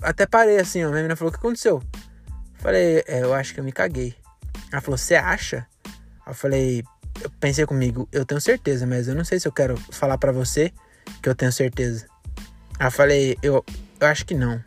até 0.01 0.25
parei 0.25 0.57
assim, 0.57 0.83
ó. 0.83 0.87
Minha 0.87 1.03
menina 1.03 1.15
falou: 1.15 1.29
O 1.29 1.31
que 1.31 1.37
aconteceu? 1.37 1.83
Falei: 2.55 3.03
É, 3.05 3.21
eu 3.21 3.31
acho 3.31 3.53
que 3.53 3.59
eu 3.59 3.63
me 3.63 3.71
caguei. 3.71 4.15
Ela 4.71 4.81
falou: 4.81 4.97
Você 4.97 5.13
acha? 5.13 5.67
Eu 6.25 6.33
falei: 6.33 6.83
Eu 7.21 7.29
pensei 7.39 7.63
comigo, 7.67 8.09
eu 8.11 8.25
tenho 8.25 8.41
certeza, 8.41 8.87
mas 8.87 9.07
eu 9.07 9.13
não 9.13 9.23
sei 9.23 9.39
se 9.39 9.47
eu 9.47 9.51
quero 9.51 9.77
falar 9.91 10.17
para 10.17 10.31
você 10.31 10.73
que 11.21 11.29
eu 11.29 11.35
tenho 11.35 11.51
certeza. 11.51 12.07
Aí 12.79 12.87
eu 12.87 12.91
falei: 12.91 13.37
eu, 13.43 13.63
eu 13.99 14.07
acho 14.07 14.25
que 14.25 14.33
não. 14.33 14.59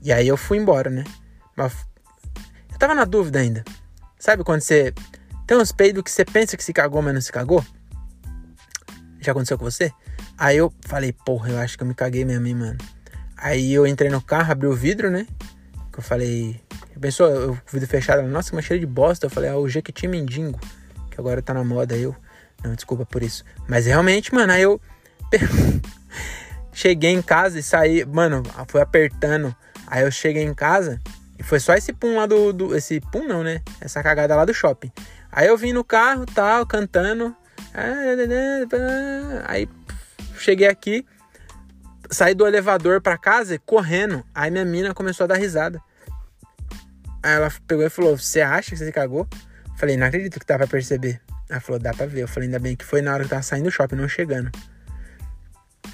E 0.00 0.12
aí 0.12 0.28
eu 0.28 0.36
fui 0.36 0.56
embora, 0.56 0.88
né? 0.88 1.02
Mas 1.56 1.84
eu 2.72 2.78
tava 2.78 2.94
na 2.94 3.04
dúvida 3.04 3.40
ainda. 3.40 3.64
Sabe 4.20 4.44
quando 4.44 4.60
você 4.60 4.94
tem 5.48 5.56
uns 5.56 5.72
peidos 5.72 6.04
que 6.04 6.10
você 6.12 6.24
pensa 6.24 6.56
que 6.56 6.62
se 6.62 6.72
cagou, 6.72 7.02
mas 7.02 7.12
não 7.12 7.20
se 7.20 7.32
cagou? 7.32 7.66
Já 9.20 9.32
aconteceu 9.32 9.58
com 9.58 9.64
você? 9.64 9.92
Aí 10.40 10.56
eu 10.56 10.72
falei, 10.86 11.12
porra, 11.12 11.50
eu 11.50 11.58
acho 11.58 11.76
que 11.76 11.82
eu 11.84 11.86
me 11.86 11.92
caguei 11.92 12.24
mesmo, 12.24 12.46
hein, 12.46 12.54
mano. 12.54 12.78
Aí 13.36 13.74
eu 13.74 13.86
entrei 13.86 14.08
no 14.08 14.22
carro, 14.22 14.50
abri 14.50 14.66
o 14.66 14.72
vidro, 14.72 15.10
né? 15.10 15.26
Que 15.92 15.98
eu 15.98 16.02
falei. 16.02 16.58
Pensou, 16.98 17.28
eu, 17.28 17.52
o 17.52 17.58
vidro 17.70 17.86
fechado, 17.86 18.22
nossa, 18.22 18.50
uma 18.54 18.62
cheira 18.62 18.80
de 18.80 18.86
bosta. 18.86 19.26
Eu 19.26 19.30
falei, 19.30 19.50
ah, 19.50 19.58
o 19.58 19.68
Jequiti 19.68 20.08
Mendigo, 20.08 20.58
que 21.10 21.20
agora 21.20 21.42
tá 21.42 21.52
na 21.52 21.62
moda. 21.62 21.94
Aí 21.94 22.04
eu, 22.04 22.16
não, 22.64 22.74
desculpa 22.74 23.04
por 23.04 23.22
isso. 23.22 23.44
Mas 23.68 23.84
realmente, 23.84 24.32
mano, 24.34 24.50
aí 24.50 24.62
eu. 24.62 24.80
cheguei 26.72 27.10
em 27.10 27.20
casa 27.20 27.58
e 27.58 27.62
saí, 27.62 28.02
mano, 28.06 28.42
foi 28.66 28.80
apertando. 28.80 29.54
Aí 29.86 30.04
eu 30.04 30.10
cheguei 30.10 30.42
em 30.42 30.54
casa, 30.54 30.98
E 31.38 31.42
foi 31.42 31.60
só 31.60 31.74
esse 31.74 31.92
pum 31.92 32.16
lá 32.16 32.24
do, 32.24 32.50
do. 32.50 32.74
Esse 32.74 32.98
pum 32.98 33.28
não, 33.28 33.42
né? 33.42 33.60
Essa 33.78 34.02
cagada 34.02 34.34
lá 34.34 34.46
do 34.46 34.54
shopping. 34.54 34.90
Aí 35.30 35.48
eu 35.48 35.58
vim 35.58 35.74
no 35.74 35.84
carro, 35.84 36.24
tal, 36.24 36.64
cantando. 36.64 37.36
Aí 39.46 39.68
cheguei 40.40 40.68
aqui, 40.68 41.06
saí 42.10 42.34
do 42.34 42.46
elevador 42.46 43.00
pra 43.00 43.16
casa 43.18 43.58
correndo. 43.58 44.24
Aí 44.34 44.50
minha 44.50 44.64
mina 44.64 44.94
começou 44.94 45.24
a 45.24 45.28
dar 45.28 45.36
risada. 45.36 45.80
Aí 47.22 47.32
ela 47.32 47.52
pegou 47.66 47.84
e 47.84 47.90
falou: 47.90 48.16
Você 48.16 48.40
acha 48.40 48.70
que 48.70 48.76
você 48.76 48.92
cagou? 48.92 49.28
Falei, 49.76 49.96
não 49.96 50.06
acredito 50.06 50.38
que 50.38 50.46
dá 50.46 50.58
pra 50.58 50.66
perceber. 50.66 51.20
Ela 51.48 51.60
falou, 51.60 51.80
dá 51.80 51.94
pra 51.94 52.06
ver. 52.06 52.20
Eu 52.22 52.28
falei, 52.28 52.48
ainda 52.48 52.58
bem 52.58 52.76
que 52.76 52.84
foi 52.84 53.00
na 53.00 53.14
hora 53.14 53.24
que 53.24 53.30
tava 53.30 53.42
saindo 53.42 53.64
do 53.64 53.70
shopping, 53.70 53.96
não 53.96 54.08
chegando. 54.08 54.50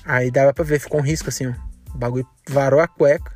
Aí 0.05 0.31
dava 0.31 0.53
pra 0.53 0.65
ver, 0.65 0.81
ficou 0.81 1.01
um 1.01 1.03
risco 1.05 1.29
assim, 1.29 1.47
ó. 1.47 1.53
O 1.95 1.99
bagulho 1.99 2.29
varou 2.49 2.81
a 2.81 2.89
cueca, 2.89 3.33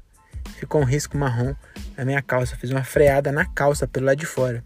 ficou 0.57 0.81
um 0.81 0.85
risco 0.85 1.17
marrom 1.17 1.55
na 1.97 2.05
minha 2.05 2.21
calça. 2.21 2.57
fiz 2.57 2.71
uma 2.71 2.85
freada 2.85 3.33
na 3.33 3.47
calça 3.47 3.87
pelo 3.87 4.07
lado 4.07 4.19
de 4.19 4.27
fora. 4.27 4.63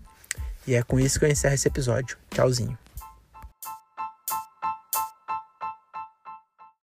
E 0.67 0.75
é 0.75 0.83
com 0.83 0.99
isso 0.99 1.19
que 1.19 1.27
eu 1.27 1.31
encerro 1.31 1.55
esse 1.55 1.69
episódio. 1.69 2.17
Tchauzinho. 2.31 2.79